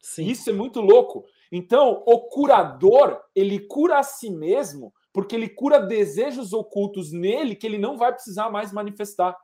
Sim. 0.00 0.26
Isso 0.26 0.48
é 0.48 0.52
muito 0.52 0.80
louco. 0.80 1.24
Então, 1.50 2.02
o 2.06 2.20
curador, 2.28 3.20
ele 3.34 3.60
cura 3.60 3.98
a 3.98 4.02
si 4.02 4.30
mesmo, 4.30 4.92
porque 5.12 5.34
ele 5.34 5.48
cura 5.48 5.80
desejos 5.80 6.52
ocultos 6.52 7.12
nele 7.12 7.56
que 7.56 7.66
ele 7.66 7.78
não 7.78 7.96
vai 7.96 8.12
precisar 8.12 8.50
mais 8.50 8.72
manifestar. 8.72 9.36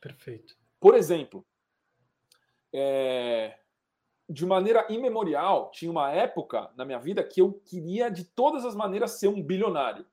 Perfeito. 0.00 0.54
Por 0.78 0.94
exemplo, 0.94 1.44
é... 2.72 3.58
de 4.28 4.44
maneira 4.44 4.86
imemorial, 4.90 5.70
tinha 5.70 5.90
uma 5.90 6.12
época 6.12 6.70
na 6.76 6.84
minha 6.84 6.98
vida 6.98 7.24
que 7.24 7.40
eu 7.40 7.54
queria 7.64 8.10
de 8.10 8.24
todas 8.24 8.64
as 8.64 8.74
maneiras 8.76 9.12
ser 9.12 9.28
um 9.28 9.42
bilionário. 9.42 10.06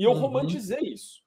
E 0.00 0.04
eu 0.04 0.12
uhum. 0.12 0.18
romantizei 0.18 0.80
isso. 0.80 1.20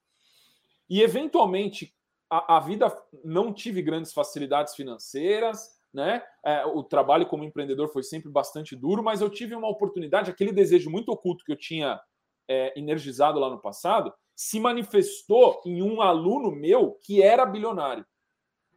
E, 0.89 1.03
eventualmente, 1.03 1.93
a, 2.27 2.57
a, 2.57 2.59
vida 2.59 2.91
não 3.23 3.53
tive 3.53 3.83
grandes 3.83 4.11
facilidades 4.11 4.73
financeiras, 4.73 5.79
né? 5.93 6.23
É, 6.43 6.65
o 6.65 6.81
trabalho 6.81 7.27
como 7.27 7.43
empreendedor 7.43 7.87
foi 7.89 8.01
sempre 8.01 8.31
bastante 8.31 8.75
duro, 8.75 9.03
mas 9.03 9.21
eu 9.21 9.29
tive 9.29 9.53
uma 9.53 9.69
oportunidade, 9.69 10.31
aquele 10.31 10.51
desejo 10.51 10.89
muito 10.89 11.09
oculto 11.09 11.45
que 11.45 11.51
eu 11.51 11.55
tinha 11.55 12.01
é, 12.47 12.73
energizado 12.75 13.39
lá 13.39 13.47
no 13.47 13.61
passado, 13.61 14.11
se 14.35 14.59
manifestou 14.59 15.61
em 15.67 15.83
um 15.83 16.01
aluno 16.01 16.49
meu 16.49 16.97
que 17.03 17.21
era 17.21 17.45
bilionário. 17.45 18.03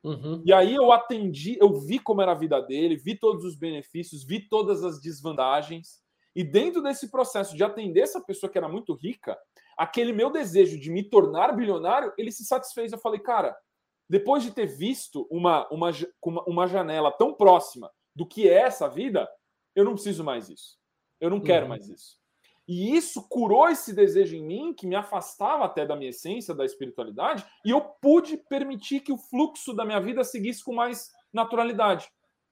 Uhum. 0.05 0.43
E 0.45 0.53
aí 0.53 0.75
eu 0.75 0.93
atendi, 0.93 1.57
eu 1.59 1.73
vi 1.73 1.99
como 1.99 2.21
era 2.21 2.33
a 2.33 2.39
vida 2.39 2.61
dele, 2.61 2.97
vi 2.97 3.19
todos 3.19 3.47
os 3.47 3.57
benefícios, 3.57 4.23
vi 4.23 4.47
todas 4.47 4.85
as 4.85 5.01
desvantagens. 5.01 6.03
E 6.35 6.45
dentro 6.45 6.83
desse 6.83 7.11
processo 7.11 7.57
de 7.57 7.65
atender 7.65 8.03
essa 8.03 8.21
pessoa 8.21 8.53
que 8.53 8.59
era 8.59 8.69
muito 8.69 8.93
rica, 8.93 9.39
aquele 9.77 10.13
meu 10.13 10.31
desejo 10.31 10.79
de 10.79 10.91
me 10.91 11.03
tornar 11.03 11.55
bilionário, 11.55 12.13
ele 12.17 12.33
se 12.33 12.45
satisfez. 12.45 12.93
Eu 12.93 12.99
falei, 12.99 13.21
cara, 13.21 13.57
depois 14.09 14.43
de 14.43 14.51
ter 14.51 14.67
visto 14.67 15.27
uma, 15.31 15.69
uma, 15.71 15.91
uma 16.47 16.67
janela 16.67 17.11
tão 17.11 17.35
próxima 17.35 17.91
do 18.15 18.27
que 18.27 18.49
é 18.49 18.55
essa 18.55 18.89
vida, 18.89 19.29
eu 19.75 19.85
não 19.85 19.93
preciso 19.93 20.25
mais 20.25 20.49
isso. 20.49 20.79
Eu 21.21 21.31
não 21.31 21.41
quero 21.41 21.65
uhum. 21.65 21.71
mais 21.71 21.89
isso. 21.89 22.17
E 22.69 22.97
isso 22.97 23.29
curou 23.29 23.69
esse 23.69 23.95
desejo 23.95 24.35
em 24.35 24.45
mim, 24.45 24.75
que 24.75 24.87
me 24.87 24.97
afastava 24.97 25.65
até 25.65 25.87
da 25.87 25.95
minha 25.95 26.11
essência, 26.11 26.55
da 26.55 26.65
espiritualidade, 26.65 27.47
e 27.65 27.71
eu 27.71 27.81
pude 27.81 28.37
permitir 28.49 29.01
que 29.01 29.13
o 29.13 29.19
fluxo 29.19 29.73
da 29.73 29.85
minha 29.85 30.01
vida 30.01 30.25
seguisse 30.25 30.65
com 30.65 30.75
mais 30.75 31.11
naturalidade. 31.33 32.09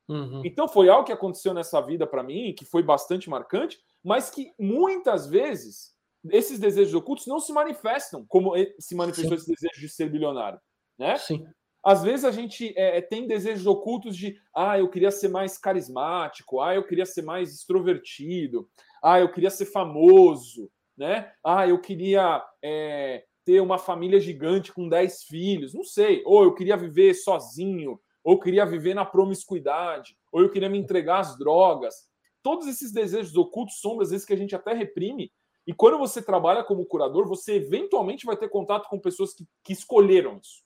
Uhum. 0.08 0.42
Então 0.44 0.68
foi 0.68 0.88
algo 0.88 1.04
que 1.04 1.12
aconteceu 1.12 1.52
nessa 1.52 1.80
vida 1.80 2.06
para 2.06 2.22
mim, 2.22 2.54
que 2.54 2.64
foi 2.64 2.82
bastante 2.82 3.28
marcante, 3.28 3.80
mas 4.04 4.30
que 4.30 4.52
muitas 4.58 5.26
vezes 5.26 5.93
esses 6.30 6.58
desejos 6.58 6.94
ocultos 6.94 7.26
não 7.26 7.38
se 7.38 7.52
manifestam 7.52 8.24
como 8.28 8.52
se 8.78 8.94
manifestou 8.94 9.36
Sim. 9.38 9.52
esse 9.52 9.54
desejo 9.54 9.80
de 9.80 9.88
ser 9.88 10.10
bilionário, 10.10 10.60
né? 10.98 11.16
Sim. 11.16 11.44
Às 11.84 12.02
vezes 12.02 12.24
a 12.24 12.30
gente 12.30 12.72
é, 12.78 12.98
é, 12.98 13.00
tem 13.02 13.26
desejos 13.26 13.66
ocultos 13.66 14.16
de, 14.16 14.40
ah, 14.56 14.78
eu 14.78 14.88
queria 14.88 15.10
ser 15.10 15.28
mais 15.28 15.58
carismático, 15.58 16.62
ah, 16.62 16.74
eu 16.74 16.86
queria 16.86 17.04
ser 17.04 17.20
mais 17.20 17.52
extrovertido, 17.52 18.66
ah, 19.02 19.20
eu 19.20 19.30
queria 19.30 19.50
ser 19.50 19.66
famoso, 19.66 20.70
né? 20.96 21.30
Ah, 21.44 21.68
eu 21.68 21.78
queria 21.78 22.42
é, 22.62 23.24
ter 23.44 23.60
uma 23.60 23.76
família 23.76 24.18
gigante 24.18 24.72
com 24.72 24.88
10 24.88 25.24
filhos, 25.24 25.74
não 25.74 25.84
sei. 25.84 26.22
Ou 26.24 26.42
eu 26.44 26.54
queria 26.54 26.76
viver 26.76 27.12
sozinho, 27.12 28.00
ou 28.22 28.34
eu 28.34 28.40
queria 28.40 28.64
viver 28.64 28.94
na 28.94 29.04
promiscuidade, 29.04 30.16
ou 30.32 30.40
eu 30.40 30.50
queria 30.50 30.70
me 30.70 30.78
entregar 30.78 31.20
às 31.20 31.36
drogas. 31.36 31.94
Todos 32.42 32.66
esses 32.66 32.92
desejos 32.92 33.36
ocultos, 33.36 33.80
sombras, 33.80 34.08
às 34.08 34.12
vezes 34.12 34.26
que 34.26 34.32
a 34.32 34.38
gente 34.38 34.56
até 34.56 34.72
reprime, 34.72 35.30
e 35.66 35.72
quando 35.72 35.98
você 35.98 36.20
trabalha 36.20 36.62
como 36.62 36.84
curador, 36.84 37.26
você 37.26 37.54
eventualmente 37.54 38.26
vai 38.26 38.36
ter 38.36 38.48
contato 38.48 38.88
com 38.88 38.98
pessoas 38.98 39.32
que, 39.32 39.46
que 39.62 39.72
escolheram 39.72 40.38
isso. 40.42 40.62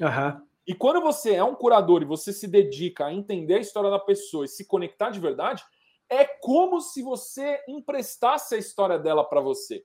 Uhum. 0.00 0.46
E 0.66 0.74
quando 0.74 1.00
você 1.00 1.34
é 1.34 1.44
um 1.44 1.54
curador 1.54 2.02
e 2.02 2.06
você 2.06 2.32
se 2.32 2.46
dedica 2.46 3.06
a 3.06 3.12
entender 3.12 3.54
a 3.54 3.60
história 3.60 3.90
da 3.90 3.98
pessoa 3.98 4.44
e 4.44 4.48
se 4.48 4.66
conectar 4.66 5.10
de 5.10 5.20
verdade, 5.20 5.62
é 6.08 6.24
como 6.24 6.80
se 6.80 7.02
você 7.02 7.62
emprestasse 7.68 8.54
a 8.54 8.58
história 8.58 8.98
dela 8.98 9.24
para 9.24 9.40
você. 9.40 9.84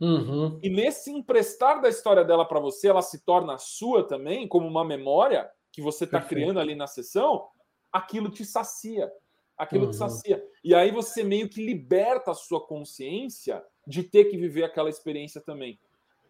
Uhum. 0.00 0.58
E 0.62 0.68
nesse 0.68 1.10
emprestar 1.10 1.80
da 1.80 1.88
história 1.88 2.24
dela 2.24 2.44
para 2.44 2.60
você, 2.60 2.88
ela 2.88 3.02
se 3.02 3.24
torna 3.24 3.58
sua 3.58 4.06
também, 4.06 4.46
como 4.46 4.66
uma 4.66 4.84
memória 4.84 5.48
que 5.72 5.80
você 5.80 6.04
está 6.04 6.20
criando 6.20 6.60
ali 6.60 6.74
na 6.74 6.86
sessão, 6.86 7.48
aquilo 7.92 8.30
te 8.30 8.44
sacia. 8.44 9.10
Aquilo 9.56 9.84
uhum. 9.84 9.90
te 9.90 9.96
sacia. 9.96 10.44
E 10.62 10.74
aí 10.74 10.90
você 10.90 11.22
meio 11.22 11.48
que 11.48 11.64
liberta 11.64 12.32
a 12.32 12.34
sua 12.34 12.64
consciência 12.66 13.64
de 13.86 14.02
ter 14.02 14.24
que 14.24 14.36
viver 14.36 14.64
aquela 14.64 14.88
experiência 14.88 15.40
também. 15.40 15.78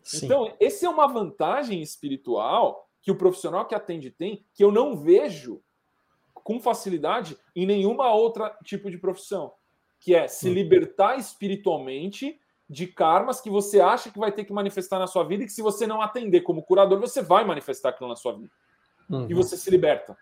Sim. 0.02 0.26
Então, 0.26 0.54
esse 0.60 0.84
é 0.84 0.88
uma 0.88 1.06
vantagem 1.06 1.80
espiritual 1.80 2.88
que 3.00 3.10
o 3.10 3.16
profissional 3.16 3.66
que 3.66 3.74
atende 3.74 4.10
tem, 4.10 4.44
que 4.54 4.64
eu 4.64 4.70
não 4.70 4.96
vejo 4.96 5.62
com 6.32 6.60
facilidade 6.60 7.36
em 7.56 7.66
nenhuma 7.66 8.12
outra 8.12 8.56
tipo 8.64 8.90
de 8.90 8.98
profissão, 8.98 9.52
que 9.98 10.14
é 10.14 10.28
se 10.28 10.50
libertar 10.50 11.18
espiritualmente 11.18 12.38
de 12.68 12.86
karmas 12.86 13.40
que 13.40 13.50
você 13.50 13.80
acha 13.80 14.10
que 14.10 14.18
vai 14.18 14.32
ter 14.32 14.44
que 14.44 14.52
manifestar 14.52 14.98
na 14.98 15.06
sua 15.06 15.24
vida 15.24 15.44
e 15.44 15.46
que 15.46 15.52
se 15.52 15.62
você 15.62 15.86
não 15.86 16.02
atender 16.02 16.42
como 16.42 16.62
curador, 16.62 16.98
você 16.98 17.22
vai 17.22 17.44
manifestar 17.44 17.90
aquilo 17.90 18.08
na 18.08 18.16
sua 18.16 18.32
vida. 18.32 18.52
Uhum. 19.08 19.26
E 19.28 19.34
você 19.34 19.56
se 19.56 19.70
liberta. 19.70 20.16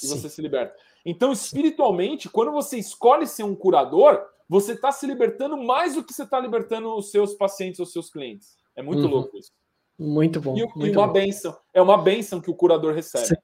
E 0.00 0.06
Sim. 0.06 0.18
você 0.18 0.28
se 0.28 0.40
liberta. 0.40 0.76
Então, 1.04 1.32
espiritualmente, 1.32 2.28
quando 2.28 2.52
você 2.52 2.78
escolhe 2.78 3.26
ser 3.26 3.42
um 3.42 3.54
curador, 3.54 4.24
você 4.52 4.72
está 4.72 4.92
se 4.92 5.06
libertando 5.06 5.56
mais 5.56 5.94
do 5.94 6.04
que 6.04 6.12
você 6.12 6.24
está 6.24 6.38
libertando 6.38 6.94
os 6.94 7.10
seus 7.10 7.32
pacientes 7.32 7.80
ou 7.80 7.86
seus 7.86 8.10
clientes. 8.10 8.54
É 8.76 8.82
muito 8.82 9.04
uhum. 9.04 9.08
louco 9.08 9.38
isso. 9.38 9.50
Muito 9.98 10.42
bom. 10.42 10.54
E, 10.58 10.60
muito 10.76 10.94
e 10.94 10.96
uma 10.96 11.06
bom. 11.06 11.12
benção. 11.14 11.56
É 11.72 11.80
uma 11.80 11.96
benção 11.96 12.38
que 12.38 12.50
o 12.50 12.54
curador 12.54 12.94
recebe. 12.94 13.28
Sim, 13.28 13.34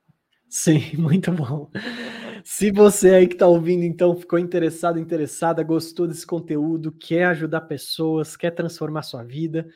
sim 0.51 0.97
muito 1.01 1.33
bom. 1.33 1.71
Se 2.45 2.71
você 2.71 3.15
aí 3.15 3.27
que 3.27 3.35
está 3.35 3.47
ouvindo, 3.47 3.85
então, 3.85 4.15
ficou 4.15 4.39
interessado, 4.39 4.99
interessada, 4.99 5.63
gostou 5.63 6.07
desse 6.07 6.27
conteúdo, 6.27 6.93
quer 6.93 7.25
ajudar 7.25 7.63
pessoas, 7.63 8.37
quer 8.37 8.51
transformar 8.51 9.03
sua 9.03 9.25
vida, 9.25 9.67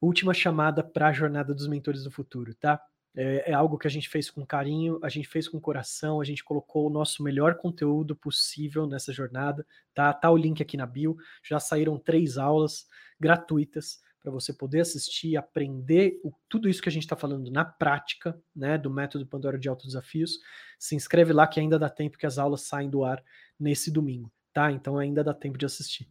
última 0.00 0.34
chamada 0.34 0.82
para 0.82 1.08
a 1.08 1.12
jornada 1.12 1.54
dos 1.54 1.68
mentores 1.68 2.02
do 2.02 2.10
futuro, 2.10 2.56
tá? 2.56 2.80
É, 3.14 3.50
é, 3.50 3.52
algo 3.52 3.76
que 3.76 3.86
a 3.86 3.90
gente 3.90 4.08
fez 4.08 4.30
com 4.30 4.44
carinho, 4.44 4.98
a 5.02 5.08
gente 5.08 5.28
fez 5.28 5.46
com 5.46 5.60
coração, 5.60 6.20
a 6.20 6.24
gente 6.24 6.42
colocou 6.42 6.86
o 6.86 6.90
nosso 6.90 7.22
melhor 7.22 7.56
conteúdo 7.56 8.16
possível 8.16 8.86
nessa 8.86 9.12
jornada, 9.12 9.66
tá? 9.94 10.12
Tá 10.14 10.30
o 10.30 10.36
link 10.36 10.62
aqui 10.62 10.76
na 10.78 10.86
bio. 10.86 11.16
Já 11.42 11.60
saíram 11.60 11.98
três 11.98 12.38
aulas 12.38 12.86
gratuitas 13.20 14.00
para 14.22 14.30
você 14.30 14.52
poder 14.52 14.80
assistir, 14.80 15.36
aprender 15.36 16.20
o, 16.22 16.32
tudo 16.48 16.68
isso 16.68 16.80
que 16.80 16.88
a 16.88 16.92
gente 16.92 17.02
está 17.02 17.16
falando 17.16 17.50
na 17.50 17.64
prática, 17.64 18.40
né, 18.54 18.78
do 18.78 18.88
método 18.88 19.26
Pandora 19.26 19.58
de 19.58 19.68
Autodesafios. 19.68 20.38
Se 20.78 20.94
inscreve 20.94 21.32
lá 21.32 21.46
que 21.46 21.58
ainda 21.58 21.78
dá 21.78 21.90
tempo 21.90 22.16
que 22.16 22.26
as 22.26 22.38
aulas 22.38 22.62
saem 22.62 22.88
do 22.88 23.04
ar 23.04 23.22
nesse 23.58 23.90
domingo, 23.90 24.32
tá? 24.52 24.70
Então 24.70 24.96
ainda 24.96 25.24
dá 25.24 25.34
tempo 25.34 25.58
de 25.58 25.66
assistir. 25.66 26.08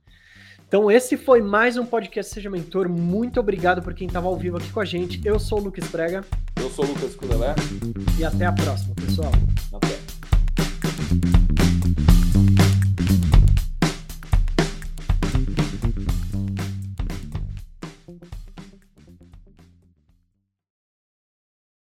Então 0.72 0.90
esse 0.90 1.18
foi 1.18 1.42
mais 1.42 1.76
um 1.76 1.86
podcast 1.86 2.34
Seja 2.34 2.50
Mentor. 2.50 2.88
Muito 2.88 3.42
obrigado 3.42 3.82
por 3.82 3.94
quem 3.94 4.08
estava 4.08 4.30
ao 4.30 4.38
vivo 4.38 4.56
aqui 4.56 4.72
com 4.72 4.80
a 4.80 4.86
gente. 4.86 5.20
Eu 5.26 5.38
sou 5.38 5.60
o 5.60 5.64
Lucas 5.64 5.86
Prega. 5.90 6.24
Eu 6.56 6.70
sou 6.70 6.86
o 6.86 6.88
Lucas 6.88 7.14
Cudelé. 7.14 7.54
E 8.18 8.24
até 8.24 8.46
a 8.46 8.54
próxima, 8.54 8.96
pessoal. 8.96 9.34
Até. 9.74 11.51